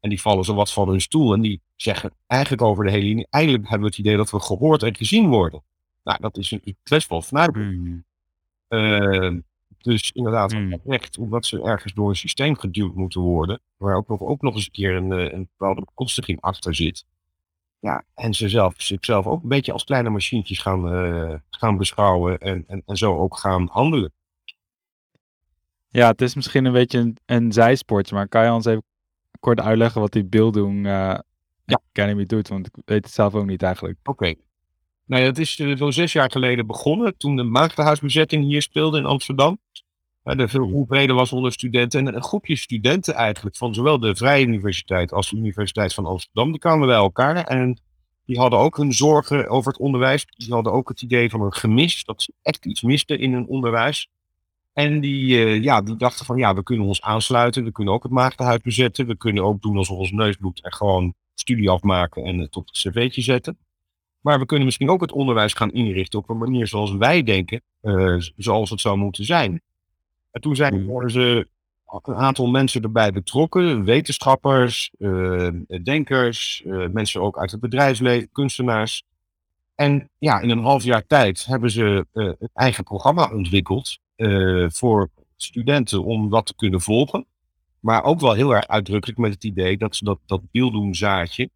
[0.00, 1.32] En die vallen zo wat van hun stoel.
[1.32, 4.40] En die zeggen eigenlijk over de hele linie, eigenlijk hebben we het idee dat we
[4.40, 5.62] gehoord en gezien worden.
[6.04, 7.54] Nou, dat is een best wel vanuit.
[7.54, 8.04] Mm.
[8.68, 9.38] Uh,
[9.78, 10.80] dus inderdaad, mm.
[10.86, 14.54] echt, omdat ze ergens door een systeem geduwd moeten worden, waar ook nog, ook nog
[14.54, 17.04] eens een keer een, eh, een bepaalde bekostiging achter zit.
[17.80, 22.38] Ja, en ze zelf, zichzelf ook een beetje als kleine machientjes gaan, uh, gaan beschouwen
[22.38, 24.12] en, en, en zo ook gaan handelen.
[25.88, 28.82] Ja, het is misschien een beetje een, een zijsportje, maar kan je ons even
[29.40, 31.18] kort uitleggen wat die beelddoen uh,
[31.64, 31.80] ja.
[31.90, 32.48] Academy doet?
[32.48, 33.98] Want ik weet het zelf ook niet eigenlijk.
[34.02, 34.34] Oké.
[35.06, 38.98] Nou ja, het is zo'n eh, zes jaar geleden begonnen, toen de maagdenhuisbezetting hier speelde
[38.98, 39.58] in Amsterdam.
[40.22, 42.06] De veel breder was onder studenten.
[42.06, 46.50] En een groepje studenten eigenlijk, van zowel de Vrije Universiteit als de Universiteit van Amsterdam,
[46.50, 47.36] die kwamen bij elkaar.
[47.36, 47.80] En
[48.24, 50.26] die hadden ook hun zorgen over het onderwijs.
[50.26, 53.46] Die hadden ook het idee van een gemis, dat ze echt iets misten in hun
[53.46, 54.08] onderwijs.
[54.72, 57.64] En die, uh, ja, die dachten van, ja, we kunnen ons aansluiten.
[57.64, 59.06] We kunnen ook het maagdenhuis bezetten.
[59.06, 62.66] We kunnen ook doen alsof ons neus bloedt en gewoon studie afmaken en het op
[62.66, 63.58] het cv'tje zetten.
[64.20, 67.62] Maar we kunnen misschien ook het onderwijs gaan inrichten op een manier zoals wij denken,
[67.82, 69.62] uh, zoals het zou moeten zijn.
[70.30, 71.08] En toen zijn hmm.
[71.10, 71.48] ze
[72.02, 75.48] een aantal mensen erbij betrokken, wetenschappers, uh,
[75.82, 79.02] denkers, uh, mensen ook uit het bedrijfsleven, kunstenaars.
[79.74, 83.98] En ja, in een half jaar tijd hebben ze het eigen programma ontwikkeld
[84.68, 87.26] voor studenten om dat te kunnen volgen.
[87.80, 90.42] Maar ook wel heel erg uitdrukkelijk met het idee dat ze dat, dat
[90.90, 91.50] zaadje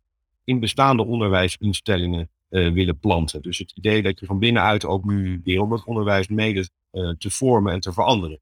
[0.44, 3.42] in bestaande onderwijsinstellingen uh, willen planten.
[3.42, 7.72] Dus het idee dat je van binnenuit ook nu het onderwijs mede uh, te vormen
[7.72, 8.40] en te veranderen.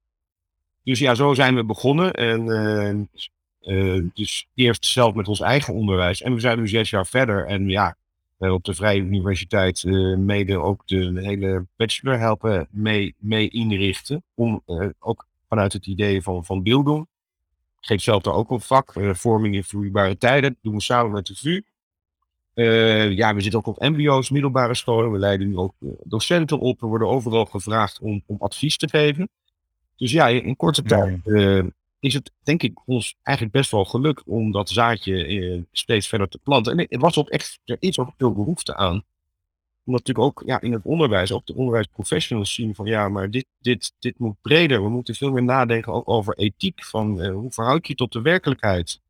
[0.84, 2.12] Dus ja, zo zijn we begonnen.
[2.12, 3.08] En
[3.62, 6.22] uh, dus eerst zelf met ons eigen onderwijs.
[6.22, 7.46] En we zijn nu zes jaar verder.
[7.46, 7.96] En ja,
[8.38, 9.84] hebben op de Vrije Universiteit
[10.18, 14.22] mede ook de hele bachelor helpen mee, mee inrichten.
[14.34, 14.62] Om
[14.98, 17.00] ook vanuit het idee van, van beelddoen.
[17.80, 20.50] Ik geef zelf daar ook een vak, vorming in vloeibare tijden.
[20.50, 21.62] Dat doen we samen met de VU.
[23.14, 25.12] Ja, we zitten ook op MBO's, middelbare scholen.
[25.12, 26.80] We leiden nu ook docenten op.
[26.80, 29.28] We worden overal gevraagd om, om advies te geven.
[30.02, 31.64] Dus ja, in korte tijd uh,
[32.00, 36.28] is het denk ik ons eigenlijk best wel gelukt om dat zaadje uh, steeds verder
[36.28, 36.78] te planten.
[36.78, 39.04] En er was ook echt, er is ook veel behoefte aan.
[39.84, 43.46] Omdat natuurlijk ook ja, in het onderwijs, ook de onderwijsprofessionals zien van ja, maar dit,
[43.58, 44.82] dit, dit moet breder.
[44.82, 46.84] We moeten veel meer nadenken ook over ethiek.
[46.84, 49.00] Van hoe verhoud je je tot de werkelijkheid?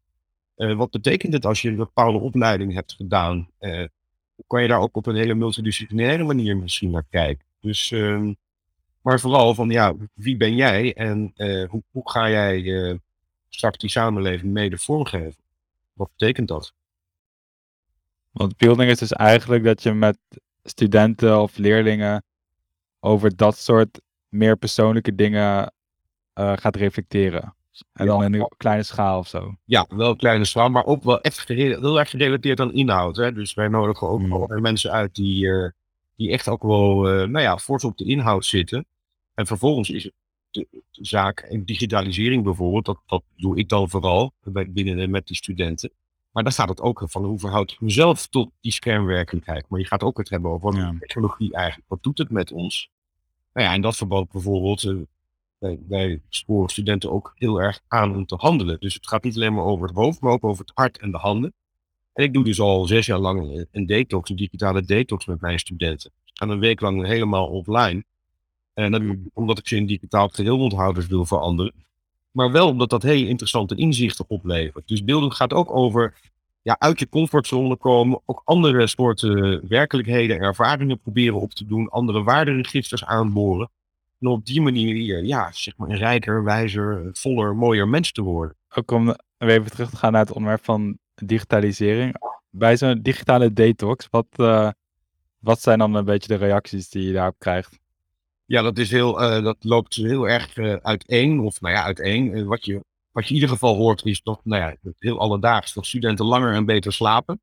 [0.54, 3.48] Wat betekent het als je een bepaalde opleiding hebt gedaan?
[4.46, 7.44] Kan je daar ook op een hele multidisciplinaire manier misschien naar kijken?
[7.60, 8.30] Dus, uh,
[9.02, 13.00] maar vooral van, ja, wie ben jij en uh, hoe, hoe, ga jij
[13.48, 15.36] straks die samenleving mede vormgeven?
[15.92, 16.74] Wat betekent dat?
[18.30, 20.18] Want building is dus eigenlijk dat je met
[20.64, 22.24] studenten of leerlingen
[23.00, 25.72] over dat soort meer persoonlijke dingen
[26.34, 27.54] gaat reflecteren.
[27.92, 29.56] En dan in een kleine schaal of zo.
[29.64, 33.16] Ja, wel een kleine schaal, maar ook wel echt heel erg gerelateerd aan inhoud.
[33.16, 33.32] Hè?
[33.32, 34.60] Dus wij nodigen ook mm.
[34.60, 35.68] mensen uit die, uh,
[36.22, 38.86] die echt ook wel, uh, nou ja, fors op de inhoud zitten.
[39.34, 40.12] En vervolgens is het
[40.50, 44.32] de, zaak en digitalisering bijvoorbeeld, dat, dat doe ik dan vooral
[44.68, 45.90] binnen met die studenten.
[46.32, 49.68] Maar dan gaat het ook van hoe verhoud ik mezelf tot die schermwerkelijkheid.
[49.68, 50.94] Maar je gaat ook het hebben over ja.
[50.98, 51.88] technologie eigenlijk.
[51.88, 52.90] Wat doet het met ons?
[53.52, 54.96] Nou ja, in dat verband bijvoorbeeld, uh,
[55.58, 58.80] wij, wij sporen studenten ook heel erg aan om te handelen.
[58.80, 61.10] Dus het gaat niet alleen maar over het hoofd, maar ook over het hart en
[61.10, 61.54] de handen.
[62.12, 65.58] En ik doe dus al zes jaar lang een detox, een digitale detox met mijn
[65.58, 66.10] studenten.
[66.24, 68.04] Ik ga een week lang helemaal offline.
[68.74, 69.30] En dat mm.
[69.32, 71.72] omdat ik ze in digitaal geheelmonthouders wil veranderen.
[72.30, 74.88] Maar wel omdat dat hele interessante inzichten oplevert.
[74.88, 76.14] Dus beelden gaat ook over
[76.62, 78.20] ja, uit je comfortzone komen.
[78.24, 81.88] Ook andere soorten werkelijkheden en ervaringen proberen op te doen.
[81.88, 83.70] Andere waarderegisters aanboren.
[84.20, 88.56] En op die manier ja, zeg maar een rijker, wijzer, voller, mooier mens te worden.
[88.74, 92.16] Ook om even terug te gaan naar het onderwerp van digitalisering.
[92.50, 94.70] Bij zo'n digitale detox, wat, uh,
[95.38, 97.78] wat zijn dan een beetje de reacties die je daarop krijgt?
[98.44, 101.40] Ja, dat, is heel, uh, dat loopt heel erg uh, uiteen.
[101.40, 102.44] Of nou ja, uiteen.
[102.44, 105.86] wat je wat je in ieder geval hoort is dat, nou ja, heel alledaags, dat
[105.86, 107.40] studenten langer en beter slapen.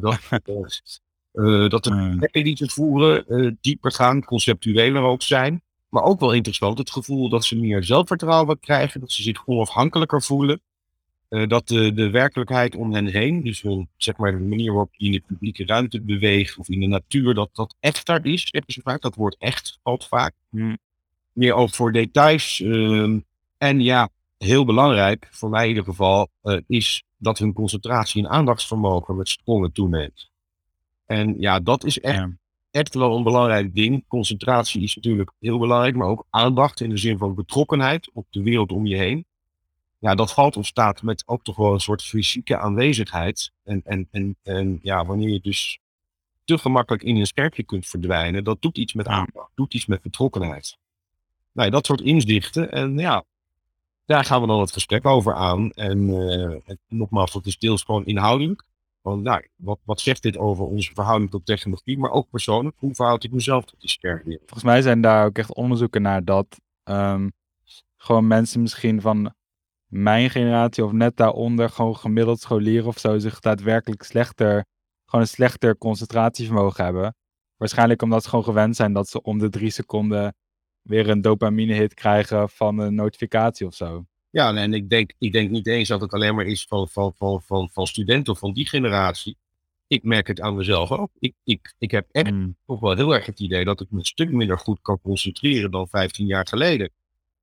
[0.00, 0.20] Dat,
[1.70, 5.62] dat de gesprekken die ze voeren dieper gaan, conceptueler ook zijn.
[5.88, 10.22] Maar ook wel interessant, het gevoel dat ze meer zelfvertrouwen krijgen, dat ze zich onafhankelijker
[10.22, 10.60] voelen.
[11.32, 13.64] Uh, dat de, de werkelijkheid om hen heen, dus
[13.96, 17.34] zeg maar de manier waarop je in de publieke ruimte beweegt of in de natuur,
[17.34, 19.00] dat dat echter is, zeggen ze vaak.
[19.00, 20.34] Dat woord echt valt vaak.
[20.50, 20.78] Hmm.
[21.32, 22.60] Meer ook voor details.
[22.60, 23.18] Uh,
[23.58, 28.30] en ja, heel belangrijk, voor mij in ieder geval, uh, is dat hun concentratie en
[28.30, 30.30] aandachtsvermogen met sprongen toeneemt.
[31.06, 32.36] En ja, dat is echt, ja.
[32.70, 34.04] echt wel een belangrijk ding.
[34.08, 38.42] Concentratie is natuurlijk heel belangrijk, maar ook aandacht in de zin van betrokkenheid op de
[38.42, 39.24] wereld om je heen.
[40.02, 43.52] Ja, dat valt of staat met ook toch wel een soort fysieke aanwezigheid.
[43.64, 45.78] En, en, en, en ja, wanneer je dus
[46.44, 50.02] te gemakkelijk in een scherpje kunt verdwijnen, dat doet iets met aandacht, doet iets met
[50.02, 50.78] betrokkenheid.
[51.52, 52.72] Nou, dat soort inzichten.
[52.72, 53.24] En ja,
[54.04, 55.70] daar gaan we dan het gesprek over aan.
[55.70, 58.62] En, uh, nogmaals, dat is deels gewoon inhoudelijk.
[59.00, 62.76] Want nou, wat, wat zegt dit over onze verhouding tot technologie, maar ook persoonlijk?
[62.78, 64.40] Hoe verhoud ik mezelf tot die schermwereld?
[64.40, 67.32] Volgens mij zijn daar ook echt onderzoeken naar dat um,
[67.96, 69.34] gewoon mensen misschien van
[69.92, 74.64] mijn generatie of net daaronder, gewoon gemiddeld scholieren of zo, zich daadwerkelijk slechter,
[75.04, 77.14] gewoon een slechter concentratievermogen hebben.
[77.56, 80.34] Waarschijnlijk omdat ze gewoon gewend zijn dat ze om de drie seconden
[80.82, 84.04] weer een dopamine hit krijgen van een notificatie of zo.
[84.30, 87.14] Ja, en ik denk, ik denk niet eens dat het alleen maar is van, van,
[87.14, 89.36] van, van, van studenten of van die generatie.
[89.86, 91.10] Ik merk het aan mezelf ook.
[91.18, 92.56] Ik, ik, ik heb echt mm.
[92.66, 95.70] toch wel heel erg het idee dat ik me een stuk minder goed kan concentreren
[95.70, 96.90] dan 15 jaar geleden.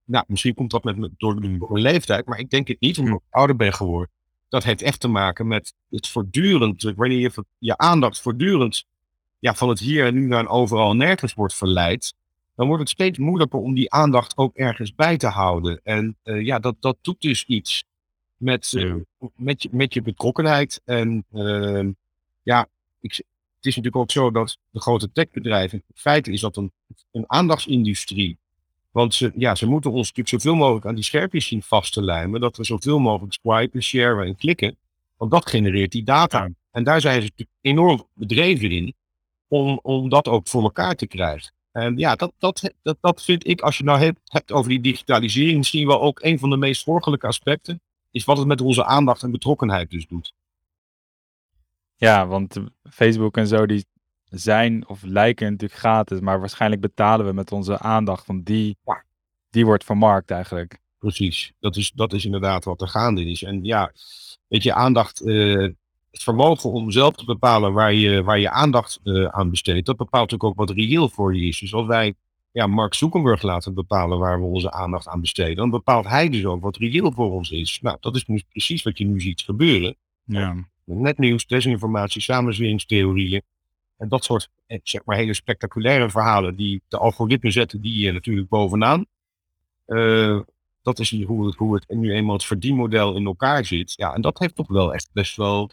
[0.09, 3.15] Nou, misschien komt dat met me door mijn leeftijd, maar ik denk het niet omdat
[3.15, 4.09] ik ouder ben geworden.
[4.47, 8.85] Dat heeft echt te maken met het voortdurend, wanneer je je aandacht voortdurend
[9.39, 12.13] ja, van het hier en nu naar overal nergens wordt verleid,
[12.55, 15.79] dan wordt het steeds moeilijker om die aandacht ook ergens bij te houden.
[15.83, 17.83] En uh, ja, dat, dat doet dus iets
[18.37, 18.95] met, uh,
[19.35, 20.81] met, je, met je betrokkenheid.
[20.85, 21.87] En uh,
[22.43, 22.67] ja,
[22.99, 26.71] ik, het is natuurlijk ook zo dat de grote techbedrijven, in feite is dat een,
[27.11, 28.37] een aandachtsindustrie.
[28.99, 32.03] Want ze, ja, ze moeten ons natuurlijk zoveel mogelijk aan die scherpjes zien vast te
[32.03, 34.77] lijmen, dat we zoveel mogelijk swipen, sharen en klikken.
[35.17, 36.49] Want dat genereert die data.
[36.71, 38.93] En daar zijn ze natuurlijk enorm bedreven in
[39.47, 41.53] om, om dat ook voor elkaar te krijgen.
[41.71, 44.81] En ja, dat, dat, dat, dat vind ik, als je nou hebt, hebt over die
[44.81, 47.81] digitalisering, misschien wel ook een van de meest zorgelijke aspecten,
[48.11, 50.33] is wat het met onze aandacht en betrokkenheid dus doet.
[51.95, 52.57] Ja, want
[52.89, 53.85] Facebook en zo, die
[54.29, 58.77] zijn of lijken natuurlijk gratis, maar waarschijnlijk betalen we met onze aandacht, want die,
[59.49, 60.79] die wordt vermarkt eigenlijk.
[60.99, 63.43] Precies, dat is, dat is inderdaad wat er gaande is.
[63.43, 63.91] En ja,
[64.47, 65.67] weet je, aandacht, uh,
[66.11, 69.97] het vermogen om zelf te bepalen waar je, waar je aandacht uh, aan besteedt, dat
[69.97, 71.59] bepaalt natuurlijk ook wat reëel voor je is.
[71.59, 72.15] Dus als wij
[72.51, 76.45] ja, Mark Zuckerberg laten bepalen waar we onze aandacht aan besteden, dan bepaalt hij dus
[76.45, 77.79] ook wat reëel voor ons is.
[77.81, 79.95] Nou, dat is nu precies wat je nu ziet gebeuren.
[80.23, 80.55] Ja.
[80.83, 83.41] Netnieuws, desinformatie, samenzweringstheorieën.
[83.99, 88.11] En dat soort eh, zeg maar, hele spectaculaire verhalen die de algoritme zetten, die je
[88.11, 89.05] natuurlijk bovenaan.
[89.87, 90.39] Uh,
[90.81, 93.93] dat is hoe het, hoe het nu eenmaal het verdienmodel in elkaar zit.
[93.95, 95.71] Ja, en dat heeft toch wel echt best wel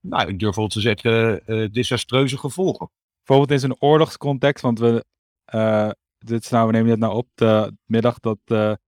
[0.00, 2.90] nou, ik durf wel te zeggen, uh, desastreuze gevolgen.
[3.24, 5.04] Bijvoorbeeld in zo'n oorlogscontext, want we,
[6.18, 8.78] dit nou, we nemen dit nou op de middag dat de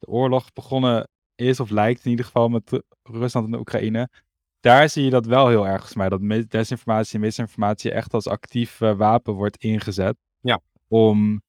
[0.00, 4.08] oorlog begonnen is, of lijkt in ieder geval met Rusland en Oekraïne.
[4.64, 8.78] Daar zie je dat wel heel erg, maar dat desinformatie en misinformatie echt als actief
[8.78, 10.16] wapen wordt ingezet.
[10.40, 10.60] Ja.
[10.88, 11.42] Om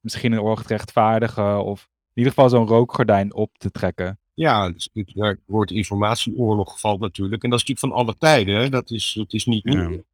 [0.00, 4.18] misschien een oorlog te rechtvaardigen of in ieder geval zo'n rookgordijn op te trekken.
[4.34, 7.42] Ja, dus daar wordt informatieoorlog valt natuurlijk.
[7.42, 8.60] En dat is natuurlijk van alle tijden.
[8.60, 8.68] Hè?
[8.68, 10.04] Dat, is, dat is niet nieuw.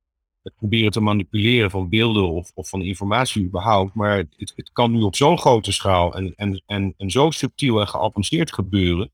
[0.43, 3.95] Het proberen te manipuleren van beelden of, of van informatie überhaupt.
[3.95, 7.81] Maar het, het kan nu op zo'n grote schaal en, en, en, en zo subtiel
[7.81, 9.11] en geavanceerd gebeuren.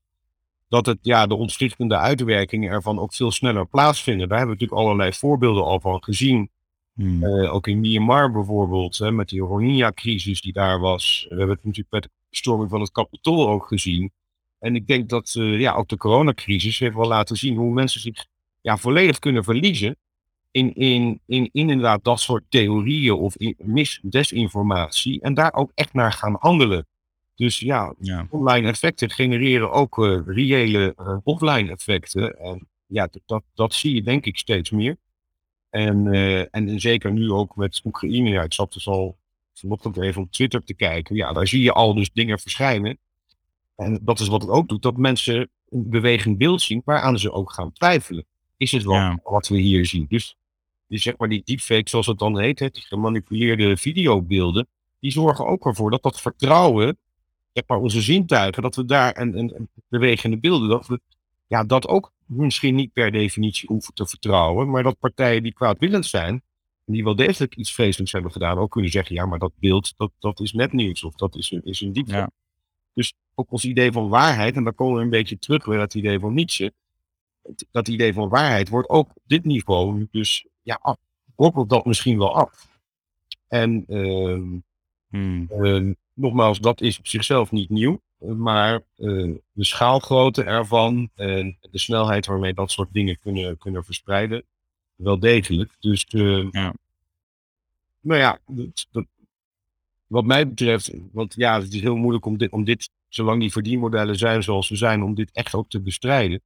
[0.73, 4.27] Dat het, ja, de ontwrichtende uitwerkingen ervan ook veel sneller plaatsvinden.
[4.27, 6.49] Daar hebben we natuurlijk allerlei voorbeelden al van gezien.
[6.93, 7.23] Hmm.
[7.23, 11.25] Uh, ook in Myanmar bijvoorbeeld, hè, met die Rohingya-crisis die daar was.
[11.29, 14.11] We hebben het natuurlijk met de storming van het kapitool ook gezien.
[14.59, 18.01] En ik denk dat uh, ja, ook de coronacrisis heeft wel laten zien hoe mensen
[18.01, 18.25] zich
[18.61, 19.97] ja, volledig kunnen verliezen
[20.51, 25.21] in, in, in, in inderdaad dat soort theorieën of mis, desinformatie.
[25.21, 26.87] En daar ook echt naar gaan handelen.
[27.35, 28.27] Dus ja, ja.
[28.29, 32.39] online effecten genereren ook uh, reële uh, offline effecten.
[32.39, 34.97] En ja, dat, dat zie je denk ik steeds meer.
[35.69, 36.07] En,
[36.51, 38.29] en zeker nu ook met Oekraïne.
[38.29, 39.17] Ja, ik zat dus al
[39.53, 41.15] vanochtend even op Twitter te kijken.
[41.15, 42.97] Ja, daar zie je al dus dingen verschijnen
[43.75, 47.31] en dat is wat het ook doet, dat mensen een beweging beeld zien waaraan ze
[47.31, 48.25] ook gaan twijfelen.
[48.57, 50.05] Is het wel wat we hier zien?
[50.09, 50.37] Dus,
[50.87, 54.67] dus zeg maar die deepfake, zoals het dan heet, hè, die gemanipuleerde videobeelden,
[54.99, 56.97] die zorgen ook ervoor dat dat vertrouwen
[57.53, 61.01] zeg maar, onze zintuigen, dat we daar en, en, en bewegende beelden, dat we
[61.47, 66.05] ja, dat ook misschien niet per definitie hoeven te vertrouwen, maar dat partijen die kwaadwillend
[66.05, 66.41] zijn,
[66.85, 70.11] die wel degelijk iets vreselijks hebben gedaan, ook kunnen zeggen, ja, maar dat beeld, dat,
[70.19, 72.13] dat is net nieuws of dat is, is een diepte.
[72.15, 72.31] Ja.
[72.93, 75.93] Dus ook ons idee van waarheid, en dan komen we een beetje terug bij dat
[75.93, 76.73] idee van Nietzsche,
[77.71, 80.97] dat idee van waarheid wordt ook op dit niveau dus, ja, af,
[81.67, 82.67] dat misschien wel af.
[83.47, 84.61] En uh,
[85.13, 85.47] Hmm.
[85.51, 88.01] uh, nogmaals, dat is op zichzelf niet nieuw.
[88.17, 94.43] Maar uh, de schaalgrootte ervan en de snelheid waarmee dat soort dingen kunnen, kunnen verspreiden,
[94.95, 95.71] wel degelijk.
[95.79, 96.73] Dus, uh, Ja.
[98.01, 99.05] nou ja, dat, dat-
[100.07, 103.51] wat mij betreft, want ja, het is heel moeilijk om dit, om dit, zolang die
[103.51, 106.41] verdienmodellen zijn zoals ze zijn, om dit echt ook te bestrijden.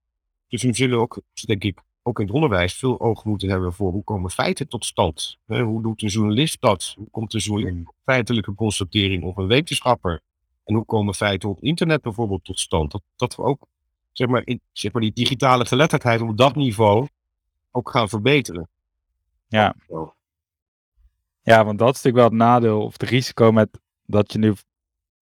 [0.47, 3.91] Dus we zullen ook, denk ik, ook in het onderwijs veel oog moeten hebben voor
[3.91, 5.37] hoe komen feiten tot stand.
[5.45, 6.93] Hè, hoe doet een journalist dat?
[6.97, 10.21] Hoe komt een journalist tot feitelijke constatering of een wetenschapper?
[10.63, 12.91] En hoe komen feiten op internet bijvoorbeeld tot stand?
[12.91, 13.67] Dat, dat we ook,
[14.11, 17.07] zeg maar, in, zeg maar, die digitale geletterdheid op dat niveau
[17.71, 18.69] ook gaan verbeteren.
[19.47, 19.75] Ja.
[21.41, 24.53] Ja, want dat is natuurlijk wel het nadeel of het risico met dat je nu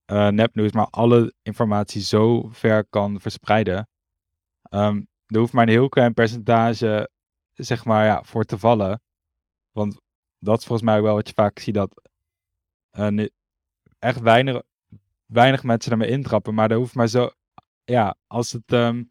[0.04, 3.88] eh, nepnieuws, maar alle informatie zo ver kan verspreiden.
[4.62, 7.10] Ehm, er hoeft maar een heel klein percentage,
[7.52, 9.00] zeg maar, ja, voor te vallen.
[9.72, 10.00] Want
[10.38, 12.02] dat is volgens mij wel wat je vaak ziet, dat
[12.90, 13.26] eh,
[13.98, 14.62] echt weinig,
[15.26, 16.54] weinig mensen ermee intrappen.
[16.54, 17.30] Maar er hoeft maar zo,
[17.84, 19.04] ja, als het, ehm,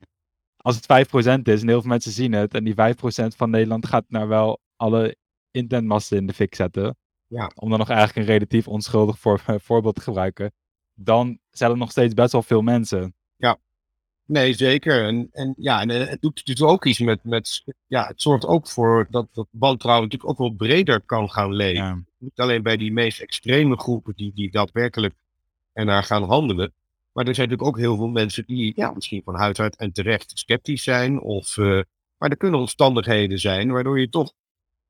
[0.58, 3.86] als het 5% is en heel veel mensen zien het, en die 5% van Nederland
[3.86, 5.16] gaat nou wel alle
[5.52, 6.98] internetmasten in de fik zetten,
[7.28, 7.52] Ja.
[7.56, 10.54] om dan nog eigenlijk een relatief onschuldig voor, voorbeeld te gebruiken,
[10.94, 13.16] dan zijn er nog steeds best wel veel mensen.
[14.28, 15.06] Nee, zeker.
[15.06, 18.46] En, en ja, en eh, het doet dus ook iets met, met ja, het zorgt
[18.46, 21.84] ook voor dat, dat wantrouwen natuurlijk ook wel breder kan gaan leven.
[21.84, 25.14] Ja, Niet alleen bij die meest extreme groepen die, die daadwerkelijk
[25.74, 26.74] ernaar gaan handelen.
[27.12, 29.92] Maar er zijn natuurlijk ook heel veel mensen die ja, misschien van huis uit en
[29.92, 31.22] terecht sceptisch zijn.
[31.22, 31.82] Of, eh,
[32.18, 34.34] maar er kunnen omstandigheden zijn waardoor je toch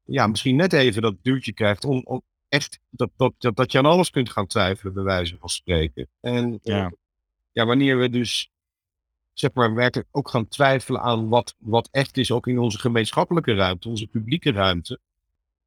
[0.03, 3.77] ja, misschien net even dat duwtje krijgt om, om echt dat, dat, dat, dat je
[3.77, 6.09] aan alles kunt gaan twijfelen, bij wijze van spreken.
[6.21, 6.91] En eh, ja,
[7.51, 8.51] ja, wanneer we dus
[9.35, 13.53] zeg maar werkelijk ook gaan twijfelen aan wat, wat echt is, ook in onze gemeenschappelijke
[13.53, 14.99] ruimte, onze publieke ruimte.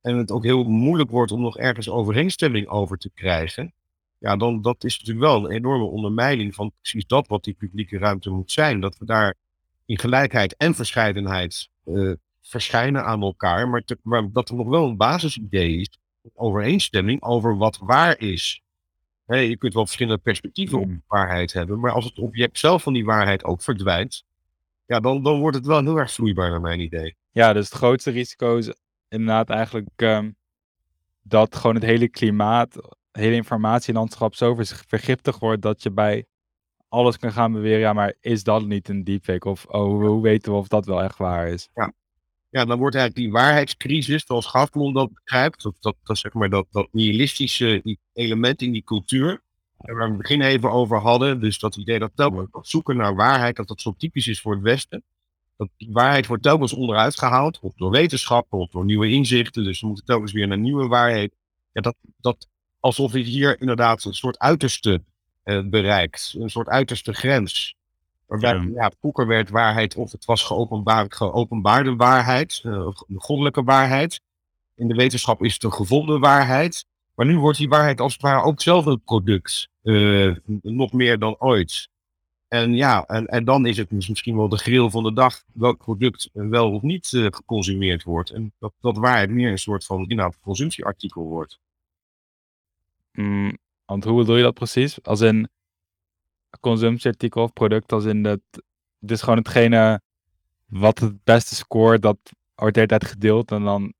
[0.00, 3.72] En het ook heel moeilijk wordt om nog ergens overeenstemming over te krijgen.
[4.18, 7.98] Ja, dan dat is natuurlijk wel een enorme ondermijning van precies dat wat die publieke
[7.98, 8.80] ruimte moet zijn.
[8.80, 9.34] Dat we daar
[9.86, 12.12] in gelijkheid en verscheidenheid eh,
[12.42, 15.98] verschijnen aan elkaar, maar, maar dat er nog wel een basisidee is,
[16.34, 18.62] overeenstemming over wat waar is.
[19.36, 21.02] Je kunt wel verschillende perspectieven op Mm.
[21.06, 24.24] waarheid hebben, maar als het object zelf van die waarheid ook verdwijnt,
[24.86, 27.16] ja, dan, dan wordt het wel heel erg vloeibaar naar mijn idee.
[27.30, 28.72] ja, dus het grootste risico is
[29.08, 30.30] inderdaad eigenlijk ehm,
[31.22, 34.56] dat gewoon het hele klimaat, het hele informatielandschap zo
[34.86, 36.24] vergiftigd wordt dat je bij
[36.88, 39.48] alles kan gaan beweren, ja, maar is dat niet een deepfake?
[39.48, 41.68] Of oh, hoe, hoe weten we of dat wel echt waar is?
[41.74, 41.92] Ja,
[42.50, 46.66] dan wordt eigenlijk die waarheidscrisis, zoals Gaflon dat begrijpt, dat, dat, dat, zeg maar dat,
[46.70, 49.42] dat nihilistische element in die cultuur,
[49.76, 53.56] waar we het begin even over hadden, dus dat idee dat telkens zoeken naar waarheid,
[53.56, 55.02] dat dat zo typisch is voor het Westen,
[55.56, 59.80] dat die waarheid wordt telkens onderuit gehaald, of door wetenschappen, of door nieuwe inzichten, dus
[59.80, 61.34] we moeten telkens weer naar nieuwe waarheid.
[61.72, 62.48] Ja, dat, dat
[62.80, 65.02] alsof je hier inderdaad een soort uiterste
[65.42, 67.76] eh, bereikt, een soort uiterste grens.
[68.28, 68.68] Waarbij, Ja.
[68.74, 68.92] ja.
[69.00, 74.20] vroeger werd waarheid, of het was geopenbaar, geopenbaarde waarheid, eh, de goddelijke waarheid.
[74.74, 76.84] In de wetenschap is het een gevonden waarheid.
[77.14, 79.68] Maar nu wordt die waarheid als het ware ook zelf een product.
[79.82, 81.88] eh, nog meer dan ooit.
[82.48, 85.78] En ja, en, en dan is het misschien wel de grill van de dag welk
[85.78, 88.30] product eh, wel of niet geconsumeerd wordt.
[88.30, 91.58] En dat, dat waarheid meer een soort van inhoud consumptieartikel wordt.
[93.12, 95.02] Mm, want hoe bedoel je dat precies?
[95.02, 95.48] Als in
[96.60, 98.40] consumptieartikel of product, als in het
[99.00, 100.00] is gewoon hetgene
[100.66, 102.18] wat het beste scoort, dat
[102.54, 103.92] wordt de hele tijd gedeeld en dan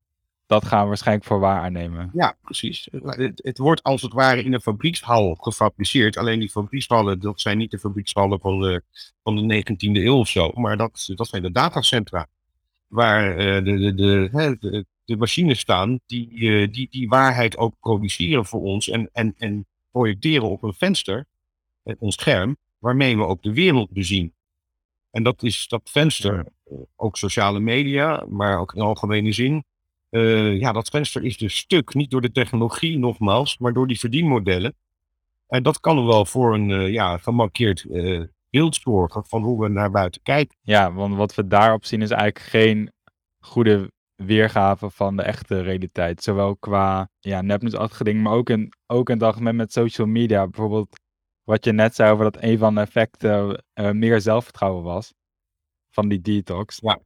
[0.48, 2.10] dat gaan we waarschijnlijk voor waar aannemen.
[2.12, 2.88] Ja, precies.
[2.90, 6.16] Het, wordt als het ware in een fabriekshal gefabriceerd.
[6.16, 8.82] Alleen die fabriekshallen, dat zijn niet de fabriekshallen van de,
[9.22, 10.52] van de 19e eeuw of zo.
[10.54, 12.26] Maar dat, dat zijn de datacentra.
[12.86, 13.94] Waar eh, de, de,
[14.60, 18.88] de, de, machines staan die, eh, die die waarheid ook produceren voor ons.
[18.88, 21.24] En, en, en projecteren op een venster, eh,
[21.98, 24.34] ons scherm, waarmee we ook de wereld bezien.
[25.10, 29.64] En dat is dat venster, eh, ook sociale media, maar ook in algemene zin.
[30.10, 33.98] Eh, ja, dat venster is dus stuk, niet door de technologie nogmaals, maar door die
[33.98, 34.74] verdienmodellen.
[35.48, 39.68] En dat kan wel voor een eh, ja, gemarkeerd eh, beeld zorgen van hoe we
[39.68, 40.56] naar buiten kijken.
[40.60, 42.92] Ja, want wat we daarop zien is eigenlijk geen
[43.38, 46.22] goede weergave van de echte realiteit.
[46.22, 50.46] Zowel qua ja, nepnieuwsachtige dingen, maar ook in, ook in het algemeen met social media.
[50.46, 51.00] Bijvoorbeeld
[51.48, 55.14] wat je net zei over dat een van de effecten uh, meer zelfvertrouwen was.
[55.90, 56.78] Van die detox.
[56.80, 57.00] Ja.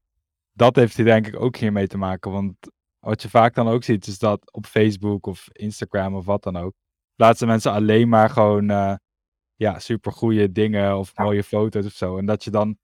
[0.52, 2.30] Dat heeft hier denk ik ook hiermee te maken.
[2.30, 2.54] Want
[2.98, 6.56] wat je vaak dan ook ziet, is dat op Facebook of Instagram of wat dan
[6.56, 6.72] ook,
[7.14, 8.94] plaatsen mensen alleen maar gewoon uh,
[9.54, 12.18] ja, supergoeie dingen of mooie foto's of zo.
[12.18, 12.76] En dat je dan,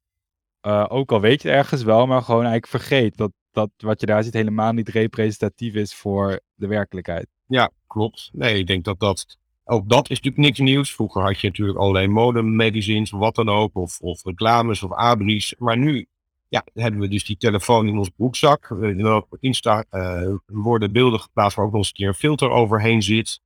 [0.67, 4.01] uh, ook al weet je het ergens wel, maar gewoon eigenlijk vergeet dat, dat wat
[4.01, 7.27] je daar ziet helemaal niet representatief is voor de werkelijkheid.
[7.47, 8.31] Ja, klopt.
[8.33, 9.39] Nee, ik denk dat dat
[9.69, 10.95] ook dat is natuurlijk niks nieuws.
[10.95, 15.55] Vroeger had je natuurlijk allerlei modemagazines, wat dan ook, of, of reclames of abris.
[15.59, 16.07] Maar nu
[16.49, 18.71] ja, hebben we dus die telefoon in ons broekzak.
[18.71, 23.03] Op Insta uh, worden beelden geplaatst waar ook nog eens een keer een filter overheen
[23.03, 23.41] zit.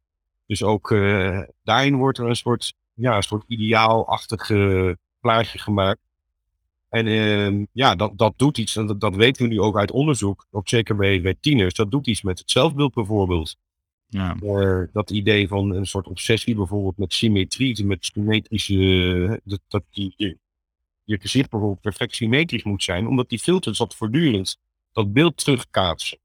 [0.47, 4.51] Dus ook uh, daarin wordt er een soort, ja, een soort ideaalachtig
[5.21, 6.01] plaatje gemaakt.
[6.89, 9.91] En uh, ja, dat, dat doet iets, en dat, dat weten we nu ook uit
[9.91, 13.57] onderzoek, ook zeker bij, bij tieners, dat doet iets met het zelfbeeld bijvoorbeeld.
[14.13, 14.37] Ja.
[14.43, 20.15] Uh, dat idee van een soort obsessie bijvoorbeeld met symmetrie, met symmetrische, dat, dat die,
[20.17, 20.39] je,
[21.05, 24.59] je gezicht bijvoorbeeld perfect symmetrisch moet zijn, omdat die filters dat voortdurend
[24.93, 26.19] dat beeld terugkaatsen.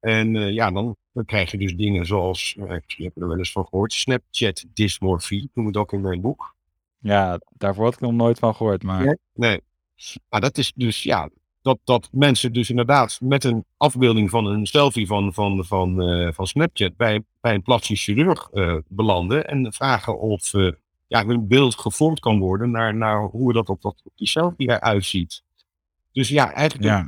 [0.00, 3.38] En uh, ja, dan, dan krijg je dus dingen zoals, uh, ik heb er wel
[3.38, 6.54] eens van gehoord, Snapchat dysmorfie, noem het ook in mijn boek.
[6.98, 9.04] Ja, daarvoor had ik nog nooit van gehoord, maar...
[9.04, 9.60] Nee, nee.
[10.28, 11.30] Maar dat is dus, ja,
[11.62, 16.32] dat, dat mensen dus inderdaad met een afbeelding van een selfie van, van, van, uh,
[16.32, 20.72] van Snapchat bij, bij een plastisch chirurg uh, belanden en vragen of uh,
[21.06, 24.70] ja, hun beeld gevormd kan worden naar, naar hoe dat op, dat, op die selfie
[24.70, 25.42] eruit ziet.
[26.12, 27.06] Dus ja, eigenlijk ja.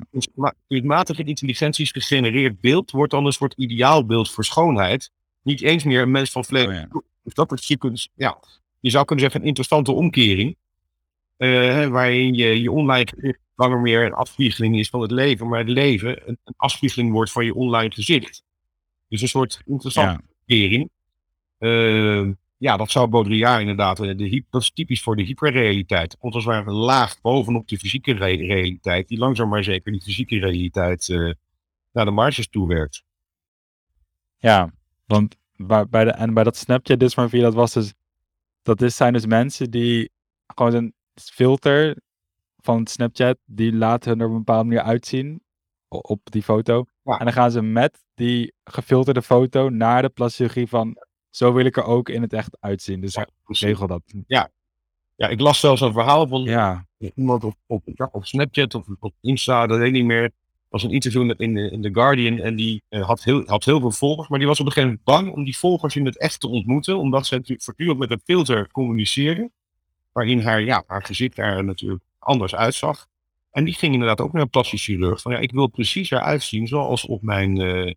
[0.68, 5.10] kunstmatige intelligenties gegenereerd beeld wordt dan een soort ideaalbeeld voor schoonheid.
[5.42, 6.66] Niet eens meer een mens van vlees.
[6.66, 6.88] Oh, ja.
[7.22, 8.38] Dus dat is je, kunt, ja,
[8.80, 10.56] je zou kunnen zeggen een interessante omkering.
[11.38, 15.68] Uh, waarin je, je online langer meer een afspiegeling is van het leven, maar het
[15.68, 18.44] leven een, een afspiegeling wordt van je online gezicht.
[19.08, 20.90] Dus een soort interessante omkering.
[21.58, 21.68] Ja.
[21.68, 26.16] Uh, ja, dat zou Baudrillard inderdaad, de, dat is typisch voor de hyperrealiteit.
[26.20, 30.02] Want als het een laag bovenop de fysieke re realiteit, die langzaam maar zeker die
[30.02, 31.32] fysieke realiteit uh,
[31.92, 33.04] naar de marges toe werkt.
[34.36, 34.72] Ja,
[35.06, 37.94] want bij, bij de, en bij dat Snapchat dysmorfie, dat was dus,
[38.62, 40.10] dat is, zijn dus mensen die
[40.46, 42.01] gewoon een filter
[42.62, 45.42] van Snapchat, die laten hun er op een bepaalde manier uitzien
[45.88, 46.84] op die foto.
[47.02, 47.18] Ja.
[47.18, 50.96] En dan gaan ze met die gefilterde foto naar de plastic van
[51.30, 53.00] zo wil ik er ook in het echt uitzien.
[53.00, 54.02] Dus ja, regel dat.
[54.26, 54.50] Ja.
[55.16, 56.86] ja, ik las zelfs een verhaal van ja.
[57.14, 60.30] iemand op, op, op Snapchat of op Insta, dat weet ik niet meer.
[60.68, 63.80] was een interview in de, in The Guardian en die uh, had, heel, had heel
[63.80, 66.18] veel volgers, maar die was op een gegeven moment bang om die volgers in het
[66.18, 69.52] echt te ontmoeten, omdat ze natuurlijk voortdurend met een filter communiceren,
[70.12, 73.06] waarin haar, ja, haar gezicht er natuurlijk anders uitzag.
[73.50, 75.20] En die ging inderdaad ook naar een plastisch chirurg.
[75.20, 77.92] Van ja, ik wil precies eruit zien zoals op mijn, uh,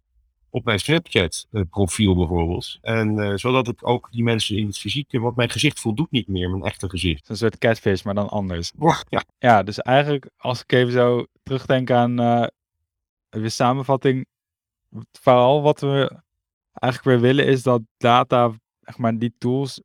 [0.50, 2.78] op mijn Snapchat uh, profiel bijvoorbeeld.
[2.82, 6.28] En uh, zodat ik ook die mensen in het fysieke, want mijn gezicht voldoet niet
[6.28, 7.30] meer, mijn echte gezicht.
[7.30, 8.72] Een soort catfish, maar dan anders.
[9.10, 12.16] Ja, ja dus eigenlijk als ik even zo terugdenk aan
[13.30, 14.26] de samenvatting,
[15.12, 16.22] vooral wat we
[16.74, 19.82] eigenlijk weer willen is dat data, zeg maar die tools,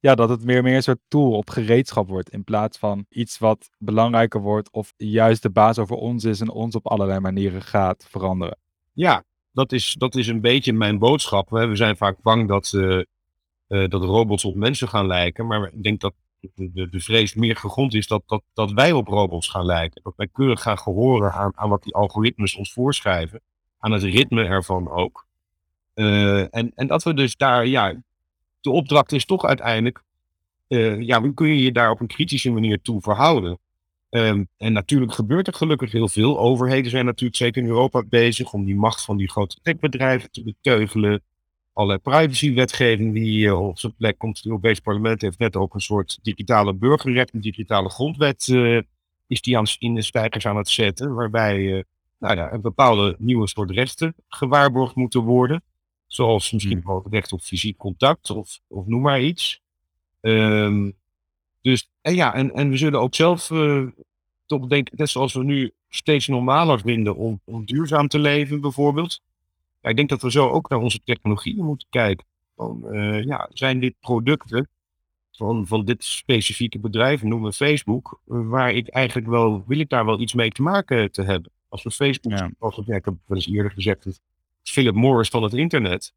[0.00, 2.30] ja, dat het meer meer een soort tool op gereedschap wordt.
[2.30, 6.50] In plaats van iets wat belangrijker wordt of juist de baas over ons is en
[6.50, 8.58] ons op allerlei manieren gaat veranderen.
[8.92, 11.50] Ja, dat is, dat is een beetje mijn boodschap.
[11.50, 13.02] We zijn vaak bang dat, uh,
[13.68, 15.46] dat robots op mensen gaan lijken.
[15.46, 16.14] Maar ik denk dat
[16.54, 20.02] de, de, vrees meer gegrond is dat, dat, dat wij op robots gaan lijken.
[20.02, 23.40] Dat wij keurig gaan gehoren aan, aan wat die algoritmes ons voorschrijven.
[23.78, 25.26] Aan het ritme ervan ook.
[25.94, 27.94] Uh, en, en dat we dus daar, ja,
[28.60, 30.02] de opdracht is toch uiteindelijk,
[30.68, 33.58] uh, ja, hoe kun je je daar op een kritische manier toe verhouden?
[34.10, 36.38] Um, en natuurlijk gebeurt er gelukkig heel veel.
[36.38, 40.44] Overheden zijn natuurlijk zeker in Europa bezig om die macht van die grote techbedrijven te
[40.44, 41.22] beteugelen.
[41.72, 44.36] Allerlei privacywetgeving die uh, op zijn plek komt.
[44.36, 48.80] Het Europees Parlement heeft net ook een soort digitale burgerrecht, een digitale grondwet uh,
[49.26, 51.14] is die aan, in de spijkers aan het zetten.
[51.14, 51.84] Waarbij
[52.18, 55.62] nou ja, een bepaalde nieuwe soort rechten gewaarborgd moeten worden.
[56.08, 59.60] Zoals misschien wel het recht op fysiek contact of, of noem maar iets.
[60.20, 60.96] Um,
[61.60, 63.86] dus en ja, en, en we zullen ook zelf uh,
[64.46, 69.20] toch denken, net zoals we nu steeds normaler vinden om, om duurzaam te leven, bijvoorbeeld.
[69.80, 72.26] Ja, ik denk dat we zo ook naar onze technologieën moeten kijken.
[72.56, 74.68] Van, uh, ja, zijn dit producten
[75.32, 80.04] van, van dit specifieke bedrijf, noemen we Facebook, waar ik eigenlijk wel, wil ik daar
[80.04, 81.50] wel iets mee te maken te hebben?
[81.68, 82.50] Als we Facebook, ja.
[82.58, 84.20] als ik heb wel eens eerder gezegd,
[84.70, 86.12] Philip Morris van het internet.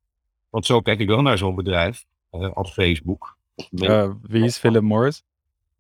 [0.50, 3.38] Want zo kijk ik wel naar zo'n bedrijf uh, als Facebook.
[3.72, 5.24] Uh, wie is Philip Morris?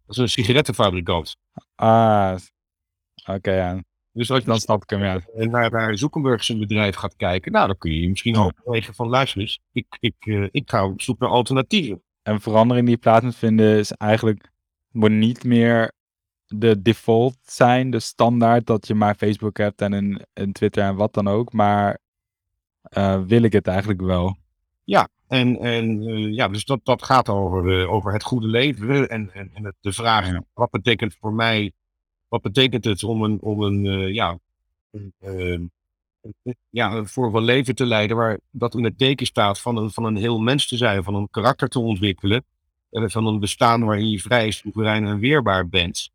[0.05, 1.37] Dat is een sigarettenfabrikant.
[1.75, 2.37] Ah,
[3.25, 3.83] oké, okay, ja.
[4.13, 5.21] Dus als je dan snap ik hem, ja.
[5.35, 9.07] naar, naar Zuckerberg zijn bedrijf gaat kijken, nou, dan kun je misschien ook wegen van,
[9.07, 12.01] luister eens, ik, ik, uh, ik ga op zoek naar alternatieven.
[12.23, 14.51] een verandering die plaats moet vinden is eigenlijk,
[14.91, 15.91] moet niet meer
[16.47, 20.95] de default zijn, de standaard dat je maar Facebook hebt en een, een Twitter en
[20.95, 21.99] wat dan ook, maar
[22.97, 24.37] uh, wil ik het eigenlijk wel.
[24.83, 29.09] Ja, en, en uh, ja, dus dat, dat gaat over, uh, over het goede leven
[29.09, 30.43] en, en, en de vraag, ja.
[30.53, 31.71] wat betekent voor mij,
[32.27, 34.39] wat betekent het om een, om een ja,
[34.91, 35.71] een,
[36.69, 40.03] ja, voor een leven te leiden waar dat in het teken staat van een, van
[40.03, 42.43] een heel mens te zijn, van een karakter te ontwikkelen,
[42.89, 46.11] van een bestaan waarin je vrij, soeverein en weerbaar bent.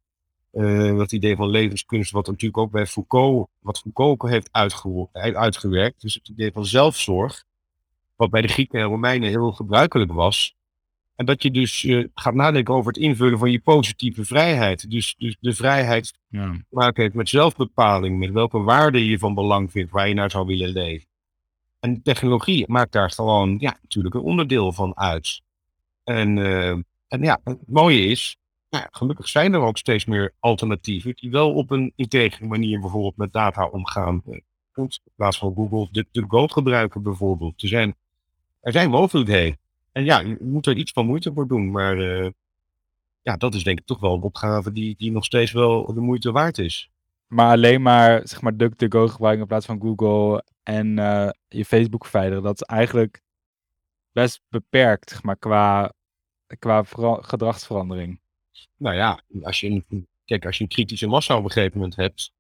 [0.56, 4.52] Uh, dat idee van levenskunst, wat natuurlijk ook bij Foucault, wat Foucault ook heeft
[5.36, 6.00] uitgewerkt.
[6.00, 7.44] Dus het idee van zelfzorg,
[8.16, 10.54] wat bij de Grieken en Romeinen heel gebruikelijk was.
[11.16, 14.90] En dat je dus uh, gaat nadenken over het invullen van je positieve vrijheid.
[14.90, 16.52] Dus, dus de vrijheid ja.
[16.52, 20.30] te maken heeft met zelfbepaling, met welke waarden je van belang vindt, waar je naar
[20.30, 21.08] zou willen leven.
[21.80, 25.40] En technologie maakt daar gewoon, ja, natuurlijk een onderdeel van uit.
[26.04, 26.68] En, uh,
[27.08, 28.36] en ja, het mooie is,
[28.70, 33.16] nou, gelukkig zijn er ook steeds meer alternatieven die wel op een integere manier bijvoorbeeld
[33.16, 34.22] met data omgaan.
[34.26, 34.40] Eh,
[34.74, 37.62] in plaats van Google de, de Go gebruiken bijvoorbeeld.
[37.62, 37.94] Er zijn,
[38.60, 39.58] er zijn mogelijkheden.
[39.92, 41.70] En ja, je moet er iets van moeite voor doen.
[41.70, 42.30] Maar uh,
[43.22, 46.00] ja, dat is denk ik toch wel een opgave die, die nog steeds wel de
[46.00, 46.90] moeite waard is.
[47.26, 52.06] Maar alleen maar, zeg maar, DuckDuckGo gebruiken in plaats van Google en uh, je Facebook
[52.06, 52.42] verwijderen.
[52.42, 53.22] Dat is eigenlijk
[54.12, 55.92] best beperkt, zeg maar, qua,
[56.58, 56.84] qua
[57.20, 58.20] gedragsverandering.
[58.76, 61.96] Nou ja, als je een, kijk, als je een kritische massa op een gegeven moment
[61.96, 62.32] hebt,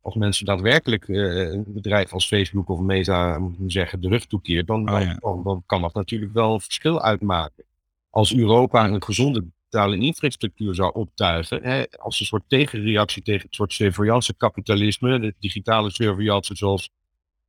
[0.00, 4.90] als mensen daadwerkelijk uh, een bedrijf als Facebook of Meta, zeggen, de rug toekeert, dan,
[4.92, 5.16] oh, ja.
[5.20, 7.64] dan, dan, kan dat natuurlijk wel een verschil uitmaken.
[8.10, 13.54] Als Europa een gezonde digitale infrastructuur zou optuigen, hè, als een soort tegenreactie tegen het
[13.54, 16.90] soort surveillance kapitalisme, de digitale surveillance zoals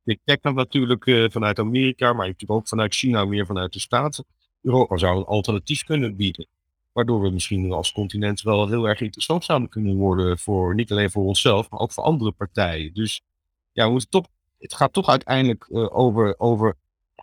[0.04, 4.24] Big Tech natuurlijk uh, vanuit Amerika, maar natuurlijk ook vanuit China, meer vanuit de Staten.
[4.62, 6.46] Europa zou een alternatief kunnen bieden.
[6.92, 11.10] Waardoor we misschien als continent wel heel erg interessant zouden kunnen worden voor niet alleen
[11.10, 12.94] voor onszelf, maar ook voor andere partijen.
[12.94, 13.22] Dus
[13.72, 14.26] ja, we toch,
[14.58, 16.76] het gaat toch uiteindelijk uh, over, over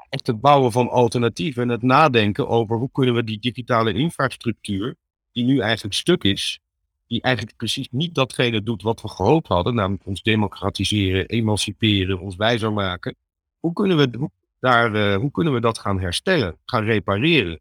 [0.10, 4.96] echt het bouwen van alternatieven en het nadenken over hoe kunnen we die digitale infrastructuur,
[5.32, 6.60] die nu eigenlijk stuk is,
[7.08, 12.36] die eigenlijk precies niet datgene doet wat we gehoopt hadden, namelijk ons democratiseren, emanciperen, ons
[12.36, 13.16] wijzer maken.
[13.60, 17.60] Hoe kunnen we, daar, uh, hoe kunnen we dat gaan herstellen, gaan repareren?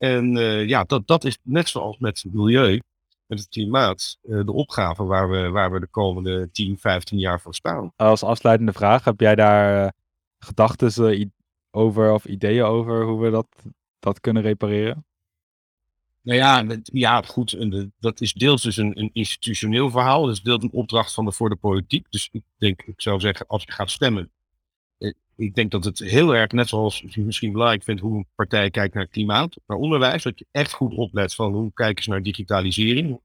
[0.00, 2.80] En uh, ja, dat, dat is net zoals met het milieu,
[3.26, 7.40] met het klimaat, uh, de opgave waar we, waar we de komende 10, 15 jaar
[7.40, 7.92] voor staan.
[7.96, 9.90] Als afsluitende vraag, heb jij daar uh,
[10.38, 11.32] gedachten
[11.70, 13.46] over of ideeën over hoe we dat,
[13.98, 15.04] dat kunnen repareren?
[16.22, 17.56] Nou ja, ja goed,
[17.98, 20.26] dat is deels dus een, een institutioneel verhaal.
[20.26, 22.06] Dat is deels een opdracht van de, voor de politiek.
[22.10, 24.30] Dus ik denk, ik zou zeggen, als je gaat stemmen,
[25.36, 28.70] ik denk dat het heel erg, net zoals je misschien belangrijk vindt hoe een partij
[28.70, 32.22] kijkt naar klimaat, naar onderwijs, dat je echt goed oplet van hoe kijken ze naar
[32.22, 33.20] digitalisering.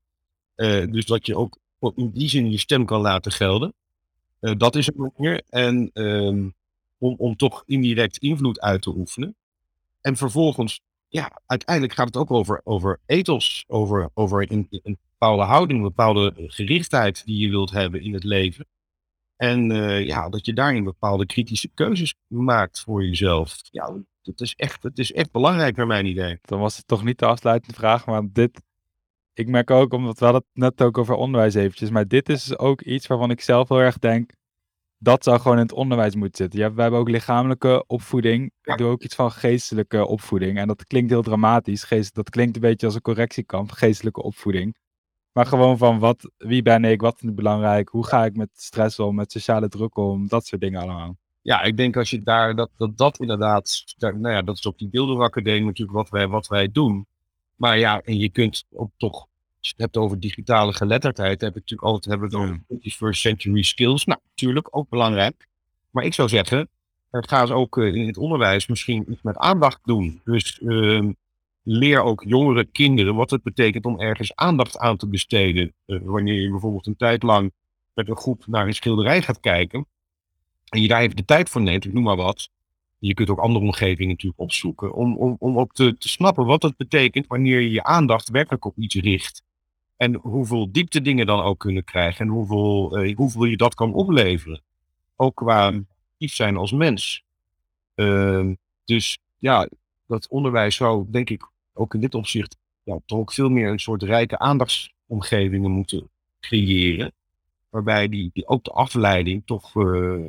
[0.56, 1.58] Uh, dus dat je ook
[1.96, 3.74] in die zin je stem kan laten gelden.
[4.42, 5.42] Uh, dat is het meer.
[5.50, 6.54] En um,
[6.98, 9.36] om, om toch indirect invloed uit te oefenen.
[10.02, 15.44] En vervolgens, ja, uiteindelijk gaat het ook over, over ethos, over, over een, een bepaalde
[15.44, 18.66] houding, een bepaalde gerichtheid die je wilt hebben in het leven.
[19.36, 23.58] En uh, ja, dat je daarin bepaalde kritische keuzes maakt voor jezelf.
[23.72, 26.40] Ja, dat is echt, dat is echt belangrijk naar mijn idee.
[26.42, 28.62] Dan was het toch niet de afsluitende vraag, maar dit...
[29.34, 32.58] Ik merk ook, omdat we hadden het net ook over onderwijs eventjes, maar dit is
[32.58, 34.32] ook iets waarvan ik zelf heel erg denk,
[34.98, 36.60] dat zou gewoon in het onderwijs moeten zitten.
[36.60, 38.52] Ja, we hebben ook lichamelijke opvoeding.
[38.62, 40.58] Ik doe ook iets van geestelijke opvoeding.
[40.58, 41.84] En dat klinkt heel dramatisch.
[41.84, 44.76] Geest, dat klinkt een beetje als een correctiekamp, geestelijke opvoeding.
[45.36, 49.00] Maar gewoon van wat, wie ben ik, wat is belangrijk, hoe ga ik met stress
[49.00, 51.18] om, met sociale druk om, dat soort dingen allemaal.
[51.42, 54.66] Ja, ik denk als je daar, dat dat, dat inderdaad, daar, nou ja, dat is
[54.66, 57.08] op die Bilderacademie natuurlijk wat wij, wat wij doen.
[57.56, 59.14] Maar ja, en je kunt ook toch,
[59.58, 62.92] als je het hebt over digitale geletterdheid, heb je natuurlijk altijd hebben we het over
[62.92, 64.06] first century skills.
[64.06, 65.48] Nou, natuurlijk, ook belangrijk.
[65.90, 66.70] Maar ik zou zeggen,
[67.10, 70.22] het gaat ook eh, in het onderwijs misschien iets met aandacht doen.
[70.24, 71.10] Dus uh,
[71.68, 75.74] leer ook jongere kinderen wat het betekent om ergens aandacht aan te besteden.
[75.86, 77.52] Uh, wanneer je bijvoorbeeld een tijd lang
[77.94, 79.88] met een groep naar een schilderij gaat kijken.
[80.70, 82.50] En je daar even de tijd voor neemt, ik noem maar wat.
[83.00, 84.94] Je kunt ook andere omgevingen natuurlijk opzoeken.
[84.94, 88.66] Om, om, om ook te, te snappen wat het betekent wanneer je je aandacht werkelijk
[88.66, 89.44] op iets richt.
[89.98, 92.26] En hoeveel diepte dingen dan ook kunnen krijgen.
[92.26, 94.62] En hoeveel, uh, hoeveel je dat kan opleveren.
[95.16, 95.74] Ook qua
[96.12, 97.24] actief zijn als mens.
[97.96, 98.52] Uh,
[98.86, 99.70] dus ja,
[100.08, 103.80] dat onderwijs zou denk ik ook in dit opzicht ja, toch ook veel meer een
[103.80, 106.10] soort rijke aandachtsomgevingen moeten
[106.40, 107.12] creëren.
[107.70, 110.26] Waarbij die, die ook de afleiding toch uh,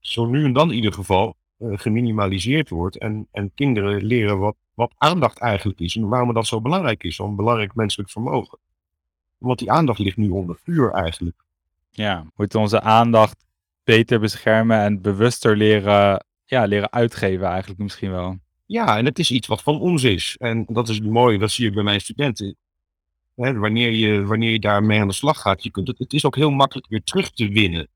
[0.00, 2.96] zo nu en dan in ieder geval uh, geminimaliseerd wordt.
[2.96, 7.16] En, en kinderen leren wat, wat aandacht eigenlijk is en waarom dat zo belangrijk is,
[7.16, 8.58] zo'n belangrijk menselijk vermogen.
[9.38, 11.44] Want die aandacht ligt nu onder vuur eigenlijk.
[11.90, 13.44] Ja, we moeten onze aandacht
[13.84, 18.38] beter beschermen en bewuster leren, ja, leren uitgeven eigenlijk misschien wel.
[18.70, 20.36] Ja, en het is iets wat van ons is.
[20.38, 22.56] En dat is mooi, dat zie ik bij mijn studenten.
[23.34, 26.36] Hè, wanneer, je, wanneer je daarmee aan de slag gaat, je kunt het, is ook
[26.36, 27.88] heel makkelijk weer terug te winnen.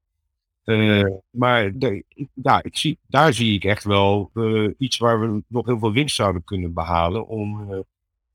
[0.65, 2.05] Uh, maar de,
[2.35, 5.93] ja, ik zie, daar zie ik echt wel uh, iets waar we nog heel veel
[5.93, 7.27] winst zouden kunnen behalen.
[7.27, 7.79] Om uh,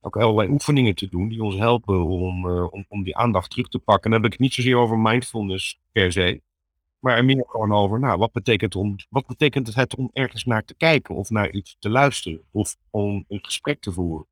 [0.02, 3.80] ook allerlei oefeningen te doen die ons helpen om, om, om die aandacht terug te
[3.80, 4.04] pakken.
[4.04, 6.42] En dan heb ik het niet zozeer over mindfulness per se.
[7.00, 10.66] Maar er meer gewoon over, nou, wat betekent, om, wat betekent het om ergens naar
[10.66, 14.28] te kijken of naar iets te luisteren of om een gesprek te voeren?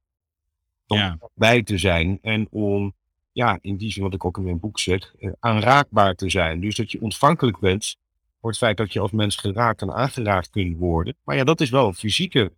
[0.87, 1.17] Om ja.
[1.33, 2.93] bij te zijn en om,
[3.31, 6.59] ja, in die zin wat ik ook in mijn boek zeg, eh, aanraakbaar te zijn.
[6.59, 7.97] Dus dat je ontvankelijk bent
[8.39, 11.15] voor het feit dat je als mens geraakt en aangeraakt kunt worden.
[11.23, 12.51] Maar ja, dat is wel een fysieke.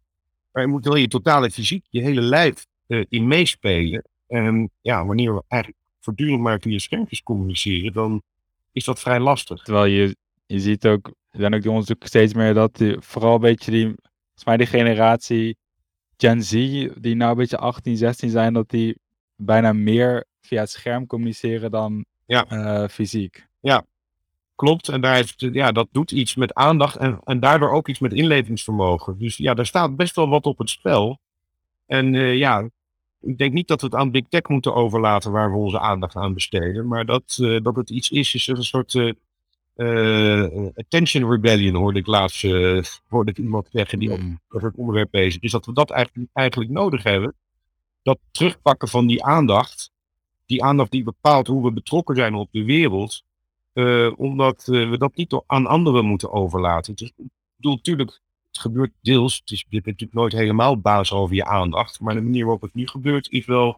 [0.51, 4.03] Maar je moet wel je totale fysiek, je hele lijf uh, in meespelen.
[4.27, 8.21] En ja, wanneer we eigenlijk voortdurend maar via schermpjes communiceren, dan
[8.71, 9.63] is dat vrij lastig.
[9.63, 10.15] Terwijl je,
[10.45, 13.71] je ziet ook, er zijn ook die onderzoeken steeds meer dat die, vooral een beetje
[13.71, 15.57] die, volgens mij die generatie
[16.17, 16.51] Gen Z,
[16.99, 18.99] die nou een beetje 18, 16 zijn, dat die
[19.35, 22.45] bijna meer via het scherm communiceren dan ja.
[22.51, 23.47] Uh, fysiek.
[23.59, 23.85] Ja,
[24.55, 24.89] klopt.
[24.89, 28.13] En daar heeft, ja, dat doet iets met aandacht en, en daardoor ook iets met
[28.13, 29.17] inlevingsvermogen.
[29.17, 31.19] Dus ja, daar staat best wel wat op het spel.
[31.85, 32.69] En uh, ja,
[33.21, 36.15] ik denk niet dat we het aan Big Tech moeten overlaten waar we onze aandacht
[36.15, 36.87] aan besteden.
[36.87, 39.13] Maar dat, uh, dat het iets is, is een soort uh,
[39.75, 42.41] uh, attention rebellion, hoorde ik laatst
[43.07, 44.39] hoorde ik iemand zeggen die mm.
[44.49, 45.51] over het onderwerp bezig is.
[45.51, 47.33] Dat we dat eigenlijk, eigenlijk nodig hebben.
[48.03, 49.91] Dat terugpakken van die aandacht.
[50.45, 53.23] Die aandacht die bepaalt hoe we betrokken zijn op de wereld.
[54.15, 56.95] omdat we dat niet aan anderen moeten overlaten.
[56.95, 58.21] Dus, ik bedoel, natuurlijk
[58.59, 59.39] het gebeurt deels.
[59.39, 61.99] Het is, je bent natuurlijk nooit helemaal baas over je aandacht.
[61.99, 63.77] Maar de manier waarop het nu gebeurt is wel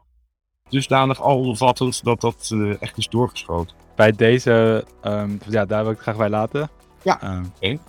[0.69, 3.75] dusdanig alomvattend dat dat uh, echt is doorgeschoten.
[3.95, 6.69] Bij deze, um, ja, daar wil ik het graag bij laten.
[7.03, 7.55] Ja, um, oké.
[7.55, 7.79] Okay.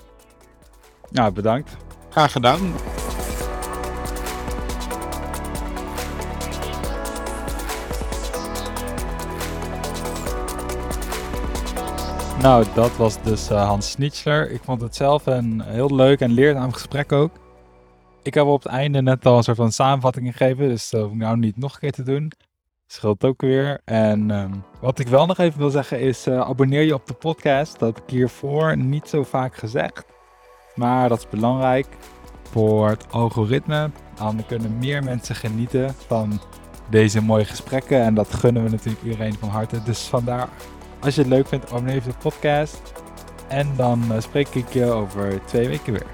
[1.11, 1.77] Nou, bedankt.
[2.11, 2.73] Graag gedaan.
[12.43, 14.51] Nou, dat was dus uh, Hans Schnitzler.
[14.51, 17.31] Ik vond het zelf een heel leuk en leerzaam gesprek ook.
[18.23, 21.13] Ik heb op het einde net al een soort van samenvatting gegeven, dus dat hoef
[21.13, 22.33] ik nou niet nog een keer te doen.
[22.87, 23.81] Scheelt ook weer.
[23.85, 27.15] En um, wat ik wel nog even wil zeggen is, uh, abonneer je op de
[27.15, 27.79] podcast.
[27.79, 30.05] Dat heb ik hiervoor niet zo vaak gezegd.
[30.75, 31.87] Maar dat is belangrijk
[32.51, 33.91] voor het algoritme.
[34.15, 36.41] Dan kunnen meer mensen genieten van
[36.91, 38.03] deze mooie gesprekken.
[38.03, 39.83] En dat gunnen we natuurlijk iedereen van harte.
[39.83, 40.49] Dus vandaar
[41.03, 42.93] als je het leuk vindt, abonneer je op de podcast.
[43.49, 46.07] En dan uh, spreek ik je over twee weken weer.